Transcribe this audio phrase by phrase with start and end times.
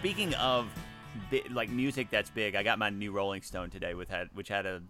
[0.00, 0.66] Speaking of
[1.30, 4.48] bi- like music that's big, I got my new Rolling Stone today with had which
[4.48, 4.80] had a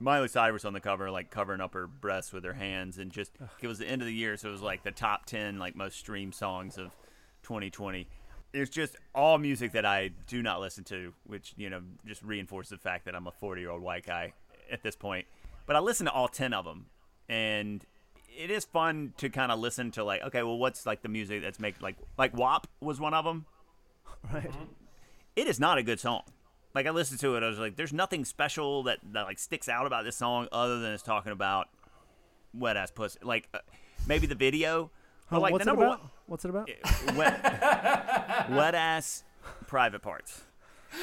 [0.00, 3.32] Miley Cyrus on the cover, like covering up her breasts with her hands, and just
[3.60, 5.76] it was the end of the year, so it was like the top ten like
[5.76, 6.92] most streamed songs of
[7.42, 8.08] 2020.
[8.54, 12.70] It's just all music that I do not listen to, which you know just reinforces
[12.70, 14.32] the fact that I'm a 40 year old white guy
[14.72, 15.26] at this point.
[15.66, 16.86] But I listen to all ten of them,
[17.28, 17.84] and
[18.34, 21.42] it is fun to kind of listen to like, okay, well, what's like the music
[21.42, 23.44] that's make like like WAP was one of them
[24.32, 24.44] Right?
[24.50, 24.64] Mm-hmm.
[25.36, 26.22] it is not a good song.
[26.74, 29.68] Like I listened to it, I was like, "There's nothing special that, that like sticks
[29.68, 31.68] out about this song other than it's talking about
[32.52, 33.58] wet ass pussy." Like uh,
[34.08, 34.90] maybe the video,
[35.30, 36.00] but like What's the it number about?
[36.26, 36.68] What's it about?
[36.68, 39.22] Uh, wet, wet ass
[39.68, 40.42] private parts,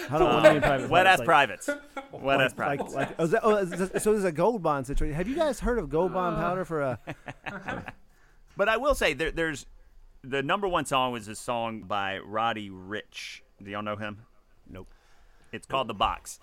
[0.10, 0.90] How do what mean private?
[0.90, 0.92] Parts?
[0.92, 1.70] Wet ass Like- privates,
[2.12, 2.94] wet ass Like, privates.
[2.94, 5.16] like, oh, is that, oh, is this, so there's a gold bond situation.
[5.16, 6.40] Have you guys heard of gold bond uh.
[6.42, 7.00] powder for a?
[8.58, 9.66] But I will say there, there's
[10.24, 13.42] the number one song was a song by Roddy Ricch.
[13.62, 14.26] Do y'all know him?
[14.70, 14.88] Nope.
[15.52, 16.40] It's called The Box.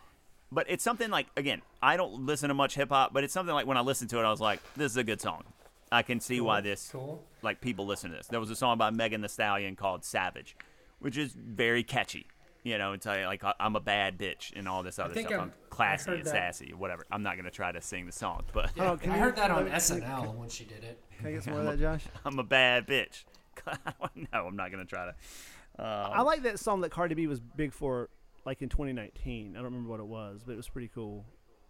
[0.51, 3.55] But it's something like again, I don't listen to much hip hop, but it's something
[3.55, 5.45] like when I listened to it, I was like, "This is a good song."
[5.93, 7.23] I can see why this Cool.
[7.43, 8.27] like people listen to this.
[8.29, 10.57] There was a song by Megan Thee Stallion called "Savage,"
[11.01, 12.27] which is very catchy.
[12.63, 15.27] You know, it's uh, like I- I'm a bad bitch and all this other stuff.
[15.27, 16.31] I've- I'm classy and that.
[16.31, 17.05] sassy, whatever.
[17.11, 19.37] I'm not gonna try to sing the song, but Hold on, can I you- heard
[19.37, 20.99] that on let me- SNL when she did it.
[21.19, 22.05] Can I get some more of that, Josh?
[22.25, 23.25] I'm a bad bitch.
[24.33, 25.83] no, I'm not gonna try to.
[25.83, 28.09] Uh, I like that song that Cardi B was big for,
[28.45, 29.53] like in 2019.
[29.53, 31.25] I don't remember what it was, but it was pretty cool.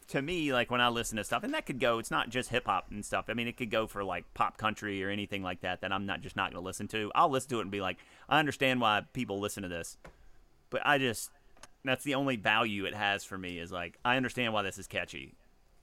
[0.09, 1.99] to me, like when I listen to stuff, and that could go.
[1.99, 3.27] It's not just hip hop and stuff.
[3.29, 5.83] I mean, it could go for like pop country or anything like that.
[5.83, 7.13] That I'm not just not going to listen to.
[7.15, 7.99] I'll listen to it and be like,
[8.29, 9.99] I understand why people listen to this,
[10.71, 11.31] but I just
[11.85, 14.87] that's the only value it has for me is like I understand why this is
[14.87, 15.35] catchy.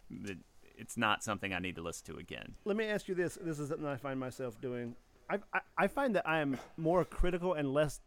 [0.10, 0.40] It-
[0.78, 2.56] It's not something I need to listen to again.
[2.66, 4.96] Let me ask you this: This is something I find myself doing.
[5.30, 8.00] I, I, I find that I am more critical and less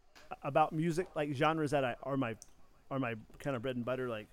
[0.43, 2.35] about music, like genres that I are my
[2.91, 4.27] are my kind of bread and butter, like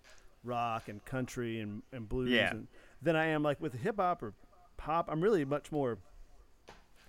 [0.44, 2.50] rock and country and, and blues, Yeah.
[2.50, 2.68] and
[3.02, 4.32] than I am like with hip hop or
[4.76, 5.08] pop.
[5.10, 5.98] I'm really much more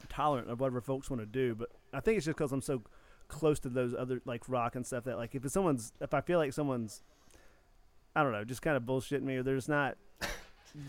[0.09, 2.81] tolerant of whatever folks want to do, but I think it's just because I'm so
[3.27, 6.21] close to those other like rock and stuff that like if it's someone's if I
[6.21, 7.01] feel like someone's
[8.15, 9.97] I don't know just kind of bullshitting me or they're just not.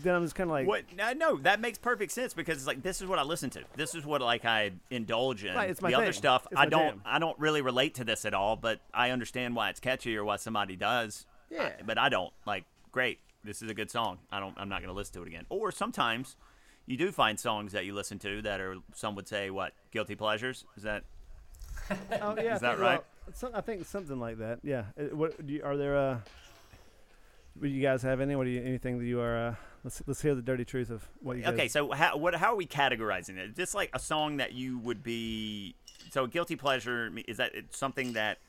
[0.03, 0.83] Then I'm just kind of like, What?
[0.95, 3.61] No, no, that makes perfect sense because it's like this is what I listen to.
[3.75, 5.55] This is what like I indulge in.
[5.55, 6.89] Right, it's my the other stuff It's I my don't.
[6.89, 7.01] jam.
[7.05, 10.23] I don't really relate to this at all, but I understand why it's catchy or
[10.23, 11.25] why somebody does.
[11.49, 11.71] Yeah.
[11.79, 12.31] I- but I don't.
[12.45, 14.19] Like, great, this is a good song.
[14.31, 14.53] I don't.
[14.57, 15.45] I'm not going to listen to it again.
[15.49, 16.35] Or sometimes
[16.85, 20.13] you do find songs that you listen to that are some would say what guilty
[20.15, 20.65] pleasures.
[20.77, 21.03] Is that
[22.21, 22.99] Oh yeah, Is that think- right?
[22.99, 24.59] well, some, I think something like that.
[24.61, 24.83] Yeah.
[24.99, 25.97] Uh, What do you, are there?
[25.97, 26.17] Uh,
[27.59, 28.35] do you guys have any?
[28.35, 29.47] What do you anything that you are?
[29.49, 31.43] Uh, let's let's hear the dirty truth of what you.
[31.45, 31.57] okay?
[31.57, 33.55] Guys, So how what how are we categorizing it?
[33.55, 35.75] Just like a song that you would be.
[36.11, 38.39] So guilty pleasure is that it's something that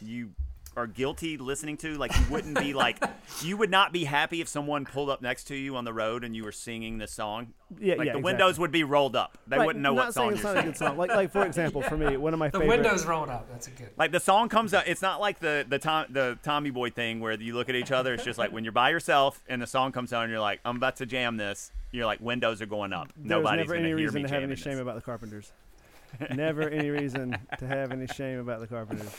[0.00, 0.30] you
[0.78, 3.02] are guilty listening to like you wouldn't be like
[3.42, 6.24] you would not be happy if someone pulled up next to you on the road
[6.24, 8.22] and you were singing this song Yeah, like yeah, the exactly.
[8.22, 10.56] windows would be rolled up they Right, wouldn't know not what song it's you're not
[10.56, 10.96] a singing good song.
[10.96, 12.76] Like like for example, for me, one of my The favorite.
[12.78, 13.48] windows rolled up.
[13.50, 13.90] That's a good.
[13.98, 17.20] like the song comes up it's not like the the Tom, the Tommy Boy thing
[17.20, 19.66] where you look at each other it's just like when you're by yourself and the
[19.66, 22.66] song comes on and you're like I'm about to jam this you're like windows are
[22.66, 24.80] going up There's nobody's never gonna any hear reason me to have any shame this.
[24.82, 25.52] about the Carpenters.
[26.34, 29.10] never any reason to have any shame about the Carpenters.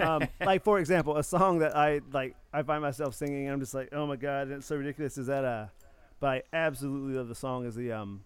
[0.00, 3.44] Um, like for example, a song that I like, I find myself singing.
[3.46, 5.18] And I'm just like, oh my god, it's so ridiculous.
[5.18, 5.66] Is that uh,
[6.20, 7.64] but I absolutely love the song.
[7.66, 8.22] Is the um,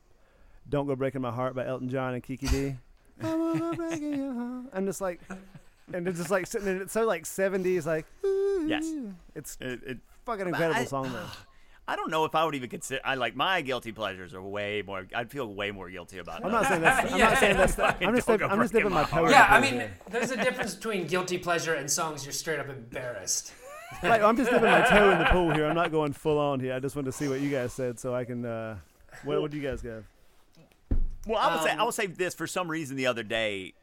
[0.69, 2.77] "Don't Go Breaking My Heart" by Elton John and Kiki Dee.
[3.22, 4.66] I wanna break your heart.
[4.72, 5.21] I'm just like,
[5.92, 6.80] and it's just like sitting there.
[6.83, 8.07] It's so like 70s, like
[8.66, 8.91] Yes.
[9.34, 11.27] it's It- it- fucking incredible I- song though.
[11.88, 13.00] I don't know if I would even consider.
[13.04, 15.06] I like my guilty pleasures are way more.
[15.14, 16.44] I'd feel way more guilty about.
[16.44, 17.12] I'm not saying that's.
[17.12, 17.28] I'm Yeah.
[17.30, 17.74] not saying that's.
[17.74, 18.28] Fucking I'm just.
[18.28, 19.24] don't Dipping, I'm just dipping my my toe.
[19.26, 22.32] in Yeah, the I pool mean, there's a difference between guilty pleasure and songs you're
[22.32, 23.52] straight up embarrassed.
[24.02, 25.66] like I'm just dipping my toe in the pool here.
[25.66, 26.72] I'm not going full on here.
[26.74, 28.44] I just wanted to see what you guys said so I can.
[28.44, 28.76] Uh,
[29.24, 30.04] what what do you guys got?
[31.26, 33.74] Well, I would say I Um, would say this for some reason the other day,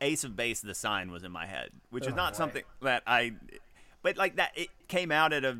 [0.00, 3.32] Ace of Base, the sign was in my head, which is not something that I,
[4.02, 5.56] but like that it came out at a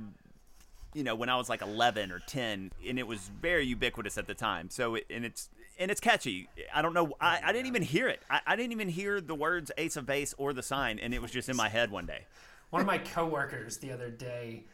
[0.95, 4.27] you know, when I was like 11 or 10, and it was very ubiquitous at
[4.27, 4.71] the time.
[4.71, 5.49] So, it, and it's
[5.79, 6.49] and it's catchy.
[6.73, 7.15] I don't know.
[7.21, 8.23] I, I didn't even hear it.
[8.31, 11.23] I, I didn't even hear the words Ace of Base or the sign, and it
[11.23, 12.27] was just in my head one day.
[12.71, 14.65] One of my coworkers the other day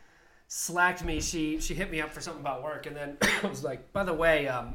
[0.48, 1.20] slacked me.
[1.20, 4.04] She she hit me up for something about work, and then I was like, "By
[4.04, 4.74] the way, um,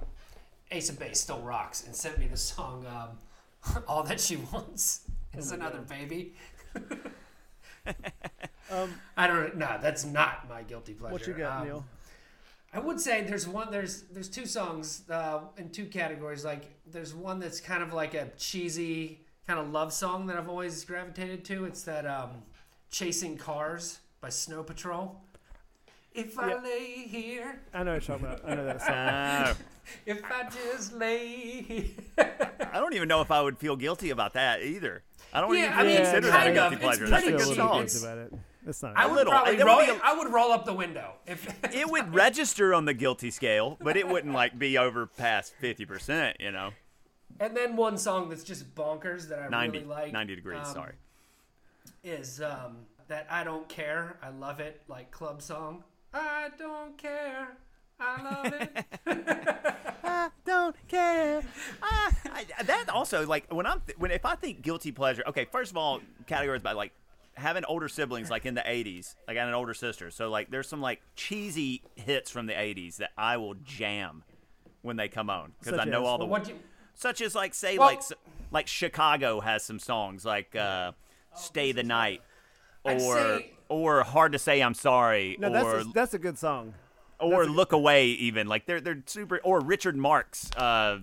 [0.72, 5.02] Ace of Base still rocks," and sent me the song um, "All That She Wants
[5.38, 6.34] Is Another Baby."
[8.74, 9.68] Um, I don't know.
[9.68, 11.14] No, that's not my guilty pleasure.
[11.14, 11.86] what you got, Um, Neil?
[12.74, 13.70] I would say there's one.
[13.72, 16.44] There's there's two songs uh, in two categories.
[16.44, 20.50] Like there's one that's kind of like a cheesy kind of love song that I've
[20.50, 21.66] always gravitated to.
[21.66, 22.32] It's that um,
[22.90, 25.22] "Chasing Cars" by Snow Patrol.
[26.16, 26.62] If I Yeah.
[26.64, 28.50] lay here, I know what you're talking about.
[28.50, 29.56] I know that song.
[29.64, 29.64] Uh,
[30.06, 31.28] if I just lay
[31.62, 31.86] here.
[32.18, 35.04] I don't even know if I would feel guilty about that either.
[35.34, 36.74] I don't Yeah, even I mean, consider that a guilty of.
[36.74, 37.08] It's pleasure.
[37.10, 37.64] That's a good feel a cheap.
[37.64, 38.04] little song.
[38.14, 38.34] About it.
[38.66, 38.96] That's not.
[38.96, 39.32] I would little.
[39.32, 39.86] probably There would roll.
[39.86, 43.30] be a- I would roll up the window if It would register on the guilty
[43.32, 46.72] scale, but it wouldn't like be over past 50%, you know.
[47.40, 50.14] And then one song that's just bonkers that I 90, really like.
[50.14, 50.94] 90 degrees, um, sorry.
[52.04, 52.78] is um,
[53.08, 54.18] that I don't care.
[54.22, 55.84] I love it, like club song.
[56.14, 57.58] I don't care.
[58.00, 58.86] I love it.
[60.04, 61.42] I don't care.
[61.82, 65.24] I, that also like when I'm th- when if I think guilty pleasure.
[65.28, 66.92] Okay, first of all, categories by like
[67.36, 69.16] having older siblings like in the 80s.
[69.28, 72.98] I got an older sister, so like there's some like cheesy hits from the 80s
[72.98, 74.24] that I will jam
[74.82, 76.08] when they come on because I know as?
[76.08, 76.56] all the Well, you,
[76.94, 78.02] such as like say Well- like
[78.52, 80.92] like Chicago has some songs like uh,
[81.36, 82.22] "Stay the Night"
[82.84, 86.38] or say- or "Hard to Say I'm Sorry" No, or that's a, that's a good
[86.38, 86.76] song.
[87.20, 90.52] or that's "Look Away" even like they're they're super or Richard Marx.
[90.56, 91.00] Uh,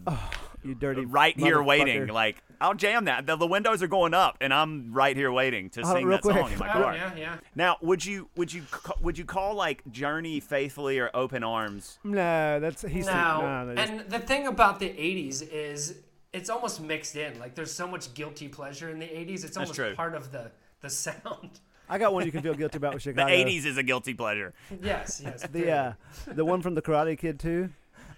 [0.64, 1.04] You dirty.
[1.04, 2.08] right here waiting.
[2.08, 3.26] Like I'll jam that.
[3.26, 6.18] The, the windows are going up, and I'm right here waiting to Oh, sing real
[6.18, 6.94] that song in my oh car.
[6.94, 7.36] yeah, yeah.
[7.54, 8.62] Now, would you would you
[9.00, 11.98] would you call like Journey faithfully or Open Arms?
[12.04, 15.96] No, that's he's Now, no, that's- and the thing about the '80s is
[16.32, 17.38] it's almost mixed in.
[17.38, 19.44] Like there's so much guilty pleasure in the '80s.
[19.44, 20.50] It's almost part of the
[20.82, 21.60] the sound.
[21.88, 24.52] I got one you can feel guilty about with The '80s is a guilty pleasure.
[24.82, 25.44] yes, yes.
[25.50, 25.92] The uh,
[26.26, 27.70] the one from the Karate Kid too.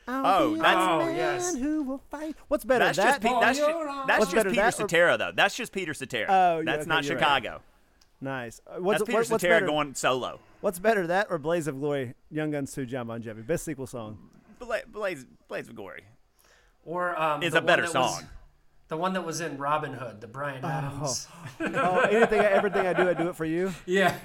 [0.08, 1.54] Oh, that's Oh, yes.
[1.56, 2.34] Who will fight?
[2.48, 3.04] What's better, that's that?
[3.06, 5.32] just Pe- that's, Oh, ju- that's What's just better, Peter that or- Cetera though.
[5.34, 6.26] That's just Peter Cetera.
[6.28, 7.20] Oh, yeah, that's okay, not you're right.
[7.22, 7.62] Chicago.
[8.20, 8.60] nice.
[8.66, 9.66] Uh, What's, That's Peter what, what's Cetera better?
[9.66, 10.40] going solo.
[10.60, 12.14] What's better, that or Blaze of Glory?
[12.30, 13.46] Young Guns 2, Jon Bon Jovi.
[13.46, 14.18] Best sequel song.
[14.58, 16.02] Bla- Blaze Blaze of Glory
[16.84, 18.28] Or um, is the a better one that was- song.
[18.88, 21.26] the one that was in Robin Hood, the Bryan Adams.
[21.60, 23.72] oh, anything, everything I do, I do it for you.
[23.86, 24.16] Yeah.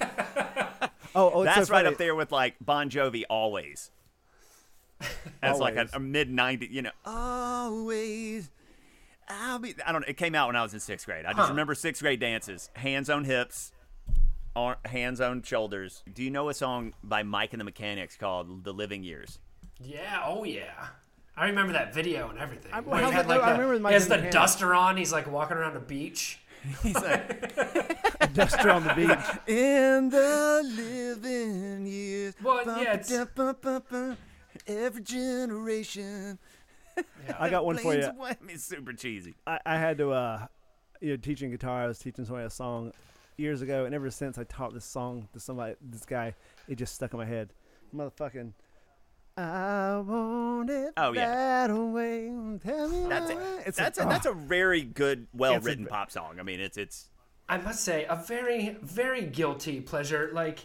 [1.14, 1.94] Oh, oh, it's That's so right funny.
[1.94, 3.90] up there with like Bon Jovi always.
[5.42, 8.50] As like a, a mid '90s, you know, always.
[9.28, 9.74] I'll be.
[9.86, 10.00] I don't.
[10.02, 10.06] know.
[10.08, 11.24] It came out when I was in sixth grade.
[11.26, 11.48] I just Huh.
[11.50, 13.72] remember sixth grade dances, hands on hips,
[14.56, 16.02] ar- hands on shoulders.
[16.12, 19.38] Do you know a song by Mike and the Mechanics called "The Living Years"?
[19.80, 20.22] Yeah.
[20.24, 20.86] Oh yeah.
[21.36, 22.72] I remember that video and everything.
[22.72, 24.30] I- Where he how's had, it- like, I the- remember Mike he has the the
[24.30, 24.96] duster on.
[24.96, 26.40] He's like walking around a beach.
[26.82, 27.54] He's like,
[28.34, 29.38] Duster on the beach.
[29.46, 32.34] in the living years.
[32.42, 32.96] Well, yeah,
[34.68, 36.38] Every generation.
[37.38, 38.10] I got one for Planes you.
[38.10, 38.30] away.
[38.30, 39.34] I it's super cheesy.
[39.46, 40.46] I, I had to, uh,
[41.00, 41.84] you know, teaching guitar.
[41.84, 42.92] I was teaching somebody a song
[43.36, 46.34] years ago, and ever since I taught this song to somebody, this guy,
[46.68, 47.50] it just stuck in my head.
[47.94, 48.52] Motherfucking.
[49.36, 51.68] I want it Oh, yeah.
[51.68, 52.32] that way.
[52.66, 53.40] Tell me That's why.
[53.40, 53.62] it.
[53.66, 56.40] It's that's a, a, that's a very good, well written pop song.
[56.40, 57.08] I mean, it's it's
[57.48, 60.30] I must say, a very, very guilty pleasure.
[60.34, 60.64] Like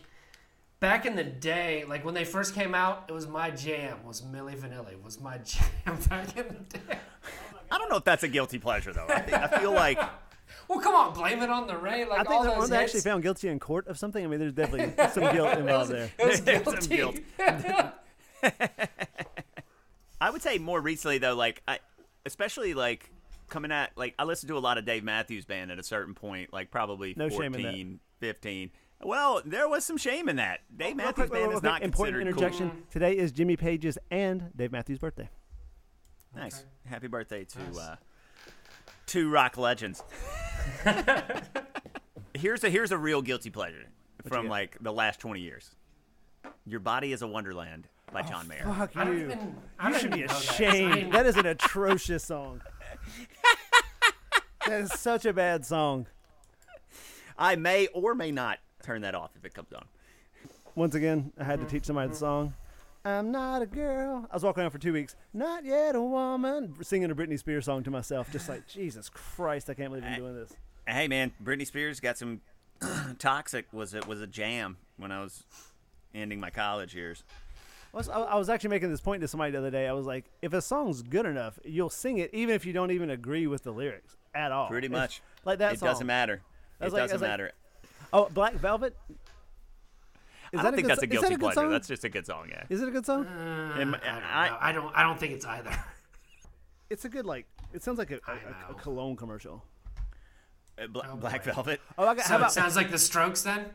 [0.84, 4.00] back in the day, like when they first came out, it was my jam.
[4.06, 5.02] Was Milli Vanilli?
[5.02, 6.98] Was my jam back in the day?
[7.72, 9.08] I don't know if that's a guilty pleasure though.
[9.08, 9.98] I, think, I feel like
[10.68, 12.10] Well, come on, blame it on the rain.
[12.10, 14.24] Like I think all that those one they actually found guilty in court of something.
[14.24, 16.12] I mean, there's definitely some guilt involved there.
[16.20, 17.24] It was There's some guilty.
[17.38, 17.94] guilt.
[20.20, 21.80] I would say more recently though, like I,
[22.26, 23.10] especially like
[23.50, 26.14] coming at like I listened to a lot of Dave Matthews Band at a certain
[26.14, 28.72] point, like probably No 14, shame in 15.
[29.06, 30.62] Well, there was some shame in that.
[30.76, 32.70] Dave Real Matthews quick, Band real is quick, not important considered interjection.
[32.70, 32.80] cool.
[32.92, 35.30] Today is Jimmy Page's and Dave Matthews' birthday.
[36.36, 36.66] Nice.
[36.86, 37.96] Happy birthday to uh,
[39.06, 40.04] two rock legends.
[42.34, 43.86] here's a here's a real guilty pleasure
[44.28, 45.76] from like the last 20 years.
[46.66, 48.64] Your body is a wonderland by John Mayer.
[48.66, 49.26] Fuck I you.
[49.26, 49.56] even.
[49.86, 50.38] You should be even that.
[50.38, 51.14] Ashamed.
[51.14, 52.62] That is an atrocious song.
[54.66, 56.08] that is such a bad song.
[57.38, 59.86] I may or may not turn that off if it comes on.
[60.76, 62.54] Once again, I had to teach somebody the song.
[63.06, 64.28] I'm not a girl.
[64.32, 65.16] I was walking around for two weeks.
[65.34, 66.74] Not yet a woman.
[66.82, 68.32] Singing a Britney Spears song to myself.
[68.32, 70.54] Just like, Jesus Christ, I can't believe I'm doing this.
[70.88, 72.42] Hey man, Britney Spears got some
[73.20, 75.44] toxic was it was a jam when I was
[76.14, 77.24] ending my college years.
[77.94, 79.88] I was, I was actually making this point to somebody the other day.
[79.88, 82.90] I was like, if a song's good enough, you'll sing it even if you don't
[82.92, 84.68] even agree with the lyrics at all.
[84.68, 85.22] Pretty much.
[85.46, 85.90] like that it song.
[85.90, 86.42] doesn't matter.
[86.82, 87.52] It like- doesn't was like- matter.
[88.14, 88.96] Oh, Black Velvet.
[90.52, 91.56] Is I don't think good that's so- a guilty that a pleasure.
[91.56, 91.72] song?
[91.72, 92.64] That's just a good song, yeah.
[92.70, 93.26] Is it a good song?
[93.26, 94.96] And I don't, I- I don't.
[94.96, 95.72] I don't think it's either.
[96.90, 97.48] It's a good like.
[97.74, 98.76] It sounds like a know.
[98.78, 99.64] cologne commercial.
[100.80, 101.52] Uh, Bla- Oh, Black boy.
[101.54, 101.82] Velvet.
[101.98, 103.66] Oh, I got, So how it sounds like the Strokes then.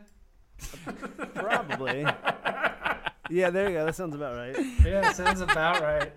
[1.33, 2.01] probably?
[3.29, 3.85] yeah, there you go.
[3.85, 4.55] That sounds about right.
[4.85, 6.13] Yeah, sounds about right.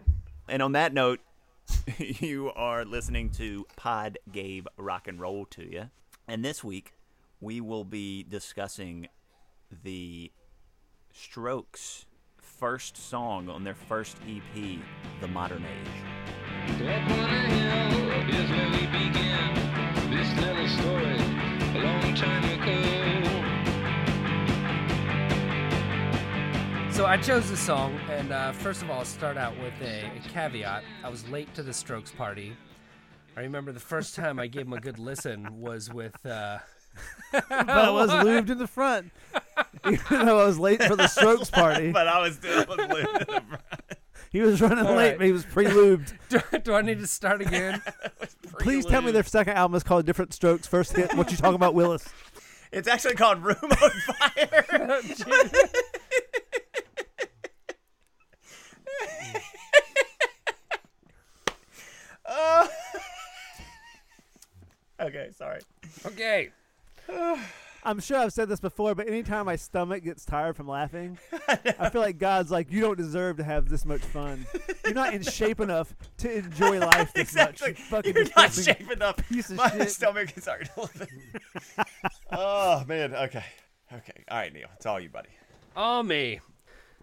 [0.49, 1.19] And on that note,
[1.97, 5.91] you are listening to Pod gave rock and roll to you.
[6.29, 6.93] And this week,
[7.43, 9.09] we will be discussing
[9.83, 10.31] the
[11.13, 12.07] Strokes'
[12.41, 14.79] first song on their first EP,
[15.21, 15.89] The Modern Age.
[16.69, 19.55] Up on a hill is where we begin
[20.09, 21.19] this little story
[21.75, 22.79] a long time ago.
[26.93, 30.05] So I chose this song, and uh, first of all, I'll start out with a,
[30.17, 30.85] a caveat.
[31.03, 32.57] I was late to the Strokes party.
[33.37, 36.25] I remember the first time I gave them a good listen was with.
[36.25, 36.59] Uh,
[37.49, 39.11] But I was lubed in the front,
[39.87, 41.91] even though I was late for the Strokes party.
[41.93, 43.07] But I was still losing.
[44.31, 45.19] He was running All late, right.
[45.19, 46.13] but he was pre-lubed.
[46.29, 47.83] do, do I need to start again?
[48.59, 50.67] Please tell me their second album is called Different Strokes.
[50.67, 51.15] First hit.
[51.15, 52.07] What you talking about, Willis?
[52.71, 55.01] It's actually called Room on Fire.
[62.29, 62.69] Oh.
[62.69, 62.69] oh.
[65.01, 65.61] okay, sorry.
[66.07, 66.51] Okay.
[67.85, 71.19] I'm sure I've said this before, but anytime my stomach gets tired from laughing,
[71.81, 74.47] I feel like God's like, you don't deserve to have this much fun.
[74.85, 77.71] You're not in shape enough to enjoy life this exactly.
[77.71, 77.79] much.
[77.81, 79.17] You fucking You're not disgusting shape enough.
[79.29, 79.91] piece of My shit.
[79.91, 81.09] stomach is starting to live.
[82.31, 83.15] oh man.
[83.17, 83.45] Okay.
[83.93, 84.25] Okay.
[84.31, 84.69] All right, Neil.
[84.77, 85.31] It's all you, buddy.
[85.77, 86.39] Oh, me.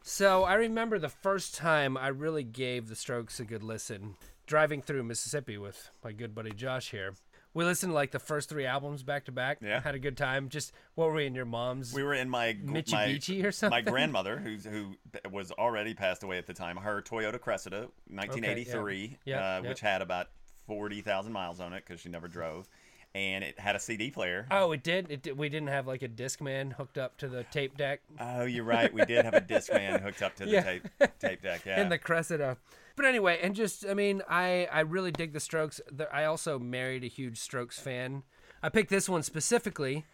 [0.01, 4.15] So I remember the first time I really gave the Strokes a good listen,
[4.47, 7.15] driving through Mississippi with my good buddy Josh here.
[7.53, 9.57] We listened to like the first three albums back to back.
[9.61, 9.81] Yeah.
[9.81, 10.49] Had a good time.
[10.49, 11.93] Just what were we in your mom's?
[11.93, 13.75] We were in my my, Mitsubishi or something?
[13.75, 14.95] my grandmother, who's who
[15.31, 16.77] was already passed away at the time.
[16.77, 19.69] Her Toyota Cressida, 1983, Yeah, uh, yeah.
[19.69, 20.27] which had about
[20.67, 22.69] 40,000 miles on it because she never drove,
[23.15, 24.47] and it had a CD player.
[24.51, 25.09] Oh, it did.
[25.09, 25.37] It did.
[25.37, 28.93] We didn't have like a Discman hooked up to the tape deck Oh, you're right.
[28.93, 30.61] We did have a Discman hooked up to the Yeah.
[30.63, 30.83] tape
[31.19, 31.65] tape deck.
[31.65, 31.81] Yeah.
[31.81, 32.57] in the Cressida.
[32.95, 35.79] But anyway, and just I mean, I I really dig the Strokes.
[36.13, 38.23] I also married a huge Strokes fan.
[38.61, 40.05] I picked this one specifically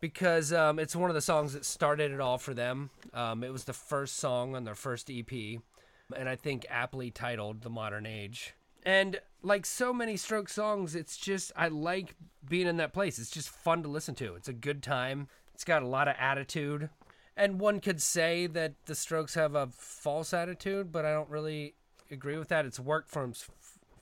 [0.00, 2.90] because um, it's one of the songs that started it all for them.
[3.12, 5.30] Um, it was the first song on their first EP,
[6.16, 11.16] and I think aptly titled "The Modern Age." And like so many Strokes songs, it's
[11.16, 12.14] just I like
[12.48, 13.18] being in that place.
[13.18, 14.34] It's just fun to listen to.
[14.34, 15.28] It's a good time.
[15.54, 16.88] It's got a lot of attitude.
[17.36, 21.74] And one could say that the Strokes have a false attitude, but I don't really
[22.10, 22.66] agree with that.
[22.66, 23.48] It's worked for 'em s-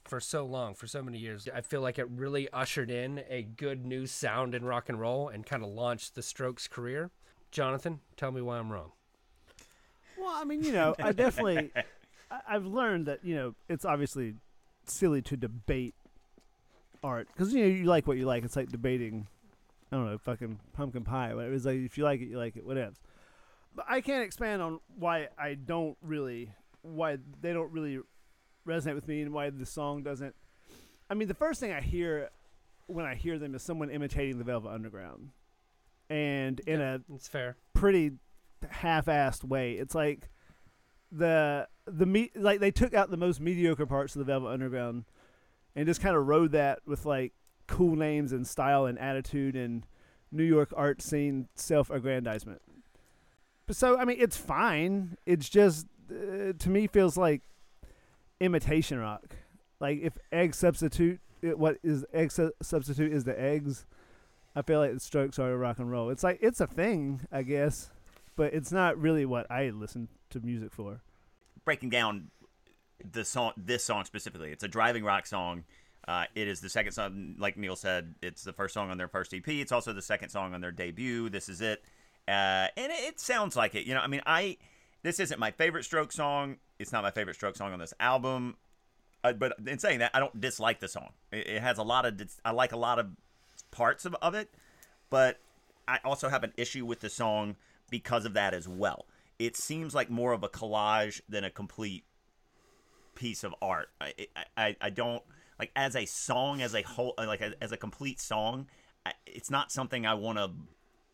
[0.05, 1.47] for so long, for so many years.
[1.53, 5.29] I feel like it really ushered in a good new sound in rock and roll
[5.29, 7.11] and kind of launched the Strokes' career.
[7.51, 8.93] Jonathan, tell me why I'm wrong.
[10.17, 11.73] Well, I mean, you know, I definitely,
[12.49, 14.35] I've learned that you know it's obviously
[14.91, 15.95] silly to debate
[17.03, 18.45] art because you know you like what you like.
[18.45, 19.29] It's like debating,
[19.93, 21.35] I don't know, fucking pumpkin pie.
[21.35, 21.55] Whatever.
[21.55, 22.65] It's like if you like it, you like it.
[22.65, 22.95] Whatever.
[23.75, 26.53] But I can't expand on why I don't really,
[26.83, 28.01] why they don't really
[28.67, 30.35] resonate with me, and why the song doesn't.
[31.09, 32.31] I mean, the first thing I hear
[32.87, 35.31] when I hear them is someone imitating the Velvet Underground,
[36.11, 37.57] and in a It's fair.
[37.75, 38.13] pretty
[38.69, 39.75] half-assed way.
[39.75, 40.29] It's like
[41.11, 45.05] the the me like they took out the most mediocre parts of the Velvet Underground
[45.75, 47.33] and just kind of rode that with like
[47.67, 49.87] cool names and style and attitude and
[50.31, 52.61] New York art scene self-aggrandizement.
[53.67, 55.17] But so I mean, it's fine.
[55.27, 57.43] It's just uh, to me feels like
[58.41, 59.37] imitation rock.
[59.81, 63.85] Like if egg substitute, it, what is egg su- substitute is the eggs.
[64.57, 66.11] I feel like the Strokes are rock and roll.
[66.11, 67.91] It's like it's a thing, I guess,
[68.39, 71.01] but it's not really what I listen to music for.
[71.65, 72.31] breaking down
[73.13, 75.65] the song, this song specifically, it's a driving rock song.
[76.07, 79.09] Uh, it is the second song, like Neil said, it's the first song on their
[79.09, 79.47] first EP.
[79.49, 81.29] It's also the second song on their debut.
[81.29, 81.83] This is it,
[82.29, 83.87] uh, and it, it sounds like it.
[83.87, 84.57] You know, I mean, I
[85.03, 86.59] this isn't my favorite Stroke song.
[86.79, 88.57] It's not my favorite Stroke song on this album.
[89.25, 91.11] Uh, but in saying that, I don't dislike the song.
[91.33, 93.09] It, it has a lot of I like a lot of
[93.73, 94.49] parts of, of it,
[95.11, 95.41] but
[95.89, 97.57] I also have an issue with the song
[97.91, 99.07] because of that as well.
[99.39, 102.05] It seems like more of a collage than a complete
[103.15, 103.89] piece of art.
[104.01, 104.13] I
[104.57, 105.23] I, I don't
[105.59, 108.67] like as a song as a whole like as a complete song.
[109.27, 110.51] It's not something I want to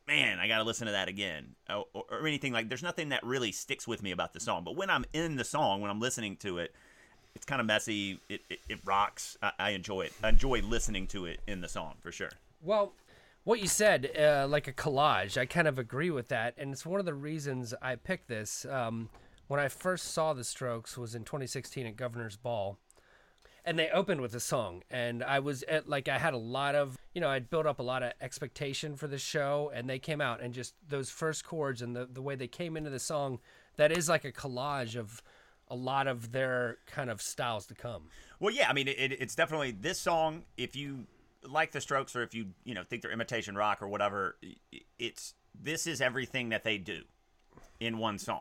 [0.06, 2.68] man, I got to listen to that again, or, or, or anything like.
[2.68, 4.64] There's nothing that really sticks with me about the song.
[4.64, 6.74] But when I'm in the song, when I'm listening to it,
[7.34, 8.20] it's kind of messy.
[8.28, 9.36] It it, it rocks.
[9.42, 10.12] I, I enjoy it.
[10.22, 12.30] I enjoy listening to it in the song for sure.
[12.62, 12.92] Well,
[13.44, 16.86] what you said, uh, like a collage, I kind of agree with that, and it's
[16.86, 18.64] one of the reasons I picked this.
[18.64, 19.10] Um,
[19.48, 22.78] when I first saw the Strokes was in 2016 at Governor's Ball,
[23.66, 26.74] and they opened with a song, and I was at, like, I had a lot
[26.74, 29.98] of, you know, I'd built up a lot of expectation for the show, and they
[29.98, 32.98] came out, and just those first chords and the the way they came into the
[32.98, 33.40] song,
[33.76, 35.22] that is like a collage of
[35.68, 38.04] a lot of their kind of styles to come.
[38.38, 40.44] Well, yeah, I mean, it, it's definitely this song.
[40.56, 41.06] If you
[41.48, 44.36] like the Strokes, or if you you know think they're imitation rock or whatever,
[44.98, 47.02] it's this is everything that they do
[47.80, 48.40] in one song.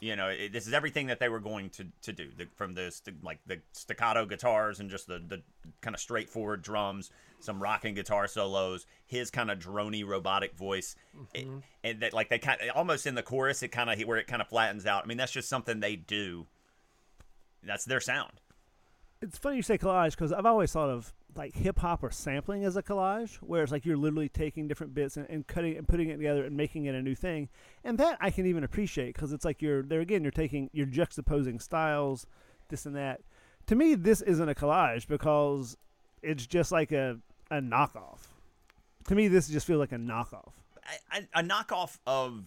[0.00, 2.74] You know, it, this is everything that they were going to to do the, from
[2.74, 5.42] the st- like the staccato guitars and just the the
[5.80, 10.96] kind of straightforward drums, some rocking guitar solos, his kind of drony robotic voice,
[11.32, 11.58] it- mm-hmm.
[11.82, 14.26] and that like they kind of almost in the chorus, it kind of where it
[14.26, 15.04] kind of flattens out.
[15.04, 16.46] I mean, that's just something they do.
[17.62, 18.32] That's their sound.
[19.22, 22.64] It's funny you say collage because I've always thought of like hip hop or sampling
[22.64, 25.88] as a collage, where it's like you're literally taking different bits and, and cutting and
[25.88, 27.48] putting it together and making it a new thing.
[27.82, 30.22] And that I can even appreciate because it's like you're there again.
[30.22, 32.26] You're taking you're juxtaposing styles,
[32.68, 33.20] this and that.
[33.66, 35.76] To me, this isn't a collage because
[36.22, 37.18] it's just like a
[37.50, 38.20] a knockoff.
[39.08, 40.52] To me, this just feels like a knockoff.
[41.34, 42.44] A knockoff of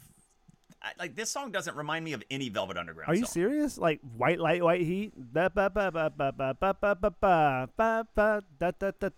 [0.99, 3.09] like this song doesn't remind me of any Velvet Underground.
[3.09, 3.31] Are you song.
[3.31, 3.77] serious?
[3.77, 5.13] Like white light, white heat.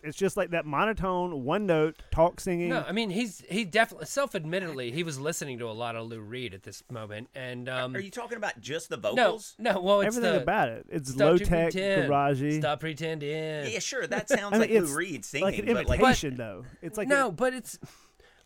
[0.03, 2.69] It's just like that monotone, one note talk singing.
[2.69, 6.19] No, I mean he's he definitely self-admittedly he was listening to a lot of Lou
[6.19, 7.29] Reed at this moment.
[7.35, 9.55] And um, are you talking about just the vocals?
[9.57, 9.81] No, no.
[9.81, 10.85] Well, everything the, about it.
[10.89, 12.59] It's low tech, garagey.
[12.59, 13.29] Stop pretending.
[13.71, 14.07] Yeah, sure.
[14.07, 16.65] That sounds I mean, like Lou Reed singing, like an imitation, like, but, though.
[16.81, 17.79] It's like no, a, but it's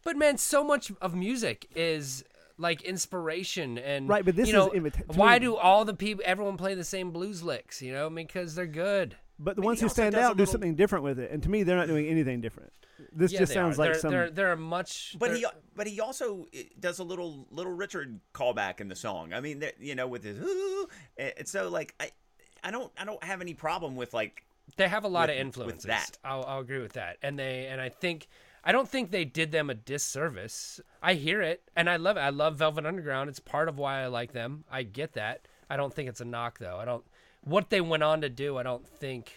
[0.03, 2.23] but man, so much of music is
[2.57, 6.24] like inspiration and Right, but this you know, is imita- why do all the people
[6.25, 7.81] everyone play the same blues licks?
[7.81, 9.15] You know, because they're good.
[9.39, 11.31] but the but ones who stand does a out do little- something different with it.
[11.31, 12.72] And to me, they're not doing anything different.
[13.12, 13.82] This Yeah, just sounds are.
[13.82, 14.12] like they're, some.
[14.12, 15.15] They're, they're much.
[15.19, 18.95] But they're- he but he also eh, does a little little Richard callback in the
[18.95, 19.34] song.
[19.34, 22.12] I mean, you know, with his ooh, and so like I
[22.63, 24.43] I don't I don't have any problem with like
[24.77, 25.86] They have a lot with- of with influences.
[25.86, 26.17] that.
[26.23, 27.17] I'll, I'll agree with that.
[27.23, 28.27] And they and I think
[28.63, 30.80] I don't think they did them a disservice.
[31.02, 32.21] I hear it and I love it.
[32.21, 33.30] I love Velvet Underground.
[33.30, 34.63] It's part of why I like them.
[34.71, 35.47] I get that.
[35.69, 36.78] I don't think it's a knock though.
[36.78, 37.04] I don't
[37.43, 38.58] what they went on to do.
[38.58, 39.32] I don't think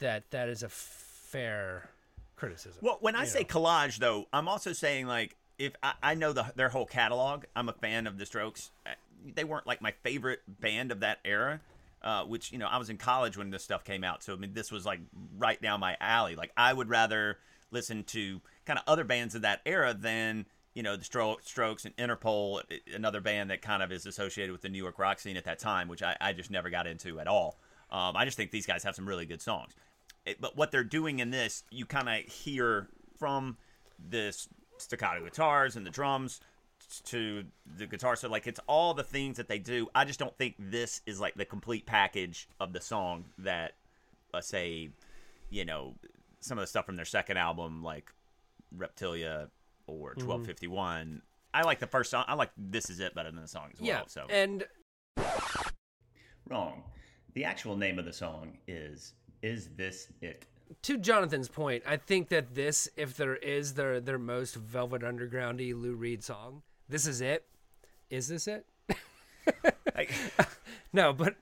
[0.00, 1.90] that that is a fair
[2.36, 2.78] criticism.
[2.82, 6.52] Well, when I say collage, though, I'm also saying like if I, I know the,
[6.56, 8.70] their whole catalog, I'm a fan of the Strokes.
[8.86, 8.90] Uh,
[9.34, 11.60] They weren't like my favorite band of that era,
[12.02, 14.36] uh, which you know I was in college when this stuff came out, so I
[14.36, 15.00] mean this was like
[15.36, 16.36] right down my alley.
[16.36, 17.38] Like I would rather
[17.70, 21.84] listen to kind of other bands of that era than you know the Stro- Strokes
[21.84, 24.98] and Interpol, eh, eh, another band that kind of is associated with the New York
[24.98, 27.58] rock scene at that time, which I, I just never got into at all.
[27.90, 29.74] Um, I just think these guys have some really good songs
[30.28, 33.56] it, but what they're doing in this, you kind of hear from
[33.98, 36.40] this staccato guitars and the drums
[37.04, 37.44] to
[37.76, 38.14] the guitar.
[38.14, 39.88] So like it's all the things that they do.
[39.94, 43.72] I just don't think this is like the complete package of the song that,
[44.32, 44.90] let's say,
[45.50, 45.94] you know,
[46.40, 48.10] some of the stuff from their second album like
[48.76, 49.48] Reptilia
[49.86, 50.28] or mm-hmm.
[50.28, 51.22] 1251.
[51.54, 52.24] I like the first song.
[52.28, 53.88] I like This Is It better than the song as well.
[53.88, 54.02] yeah.
[54.06, 54.64] So And
[56.48, 56.82] wrong.
[57.34, 60.46] The actual name of the song is Is This It?
[60.82, 65.74] to Jonathan's point, I think that this, if there is their their most Velvet Undergroundy
[65.74, 67.46] Lou Reed song, this is it.
[68.10, 68.66] Is this it?
[69.94, 70.12] Like,
[70.92, 71.36] No, but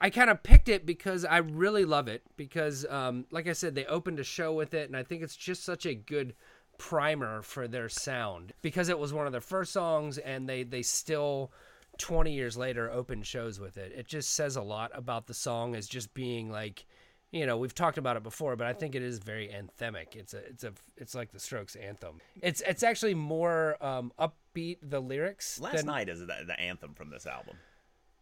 [0.00, 2.22] I kind of picked it because I really love it.
[2.36, 5.36] Because, um, like I said, they opened a show with it, and I think it's
[5.36, 6.34] just such a good
[6.78, 10.82] primer for their sound because it was one of their first songs, and they they
[10.82, 11.52] still.
[11.98, 15.74] 20 years later open shows with it it just says a lot about the song
[15.74, 16.86] as just being like
[17.30, 20.32] you know we've talked about it before but i think it is very anthemic it's
[20.32, 25.00] a it's a it's like the strokes anthem it's it's actually more um upbeat the
[25.00, 27.56] lyrics Last than, night is the, the anthem from this album.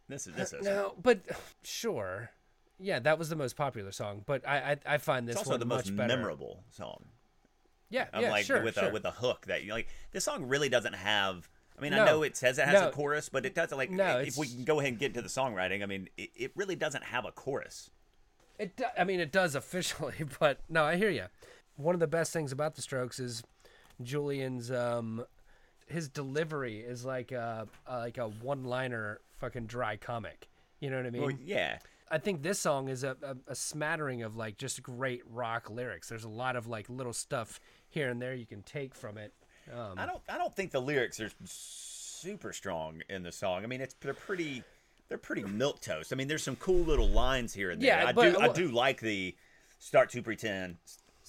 [0.08, 1.20] This is this is no, but
[1.62, 2.30] sure.
[2.80, 5.50] Yeah, that was the most popular song, but I I, I find this it's also
[5.52, 6.08] one the most better.
[6.16, 7.04] memorable song.
[7.90, 8.88] Yeah, Of yeah, like sure, with sure.
[8.90, 9.88] a with a hook that you like.
[10.12, 11.48] This song really doesn't have.
[11.76, 12.02] I mean, No.
[12.02, 12.88] I know it says it has No.
[12.88, 13.76] a chorus, but it doesn't.
[13.78, 16.30] Like, No, if we can go ahead and get to the songwriting, I mean, it,
[16.34, 17.90] it really doesn't have a chorus.
[18.58, 21.26] It do- I mean, it does officially, but no, I hear you.
[21.76, 23.42] One of the best things about the Strokes is
[24.02, 25.24] Julian's um
[25.86, 30.48] his delivery is like a, a like a one-liner fucking dry comic.
[30.80, 31.22] You know what I mean?
[31.22, 31.78] Well, yeah,
[32.10, 36.08] I think this song is a, a, a smattering of like just great rock lyrics.
[36.08, 39.32] There's a lot of like little stuff here and there you can take from it.
[39.72, 40.22] Um, I don't.
[40.28, 43.64] I don't think the lyrics are super strong in the song.
[43.64, 44.62] I mean, it's they're pretty.
[45.08, 46.12] They're pretty milk toast.
[46.12, 47.98] I mean, there's some cool little lines here and there.
[48.00, 48.40] Yeah, I but- do.
[48.40, 49.34] I do like the
[49.78, 50.76] start to pretend.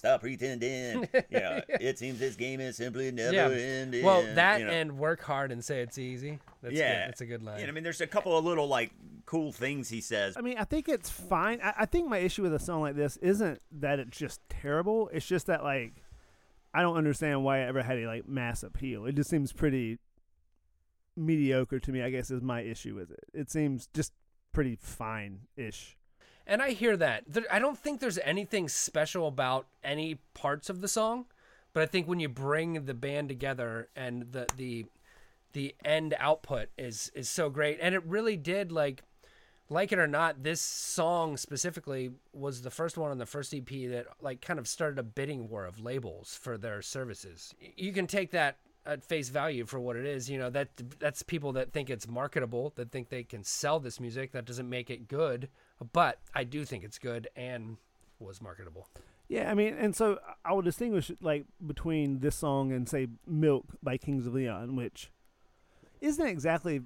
[0.00, 1.06] Stop pretending.
[1.12, 3.48] you know, it seems this game is simply never yeah.
[3.50, 4.02] ending.
[4.02, 4.72] Well, that you know.
[4.72, 6.38] and work hard and say it's easy.
[6.62, 7.08] That's yeah, good.
[7.08, 7.60] That's a good line.
[7.60, 8.92] Yeah, I mean, there's a couple of little like
[9.26, 10.38] cool things he says.
[10.38, 11.60] I mean, I think it's fine.
[11.62, 15.10] I, I think my issue with a song like this isn't that it's just terrible.
[15.12, 15.92] It's just that like
[16.72, 19.04] I don't understand why it ever had a like mass appeal.
[19.04, 19.98] It just seems pretty
[21.14, 22.00] mediocre to me.
[22.00, 23.24] I guess is my issue with it.
[23.34, 24.14] It seems just
[24.50, 25.98] pretty fine ish.
[26.50, 27.22] And I hear that.
[27.28, 31.26] There, I don't think there's anything special about any parts of the song,
[31.72, 34.86] but I think when you bring the band together and the the
[35.52, 39.04] the end output is is so great, and it really did like
[39.68, 43.68] like it or not, this song specifically was the first one on the first EP
[43.68, 47.54] that like kind of started a bidding war of labels for their services.
[47.76, 50.28] You can take that at face value for what it is.
[50.28, 54.00] You know that that's people that think it's marketable, that think they can sell this
[54.00, 54.32] music.
[54.32, 55.48] That doesn't make it good,
[55.92, 57.76] but I do think it's good and
[58.18, 58.88] was marketable.
[59.28, 63.64] Yeah, I mean, and so I will distinguish like between this song and say "Milk"
[63.82, 65.10] by Kings of Leon, which
[66.00, 66.82] isn't exactly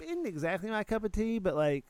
[0.00, 1.84] isn't exactly my cup of tea, but like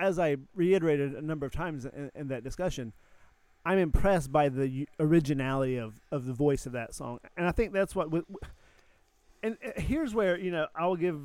[0.00, 2.92] as I reiterated a number of times in, in that discussion,
[3.64, 7.72] I'm impressed by the originality of of the voice of that song, and I think
[7.72, 8.08] that's what.
[9.42, 11.20] And uh, here's where you know I will give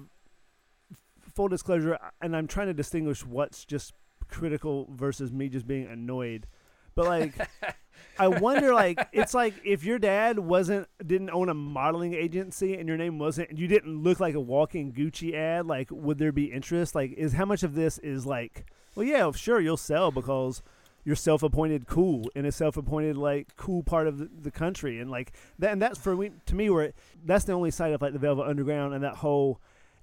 [1.36, 3.94] full disclosure, and I'm trying to distinguish what's just
[4.28, 6.48] critical versus me just being annoyed.
[6.96, 7.50] But like,
[8.20, 12.88] I wonder, like, it's like if your dad wasn't didn't own a modeling agency and
[12.88, 16.46] your name wasn't, you didn't look like a walking Gucci ad, like, would there be
[16.46, 16.96] interest?
[16.96, 20.64] Like, is how much of this is like, well, yeah, sure, you'll sell because
[21.04, 25.34] you're self-appointed cool in a self-appointed like cool part of the, the country, and like
[25.60, 28.14] that, and that's for me to me where it, that's the only side of like
[28.14, 29.60] the Velvet Underground and that whole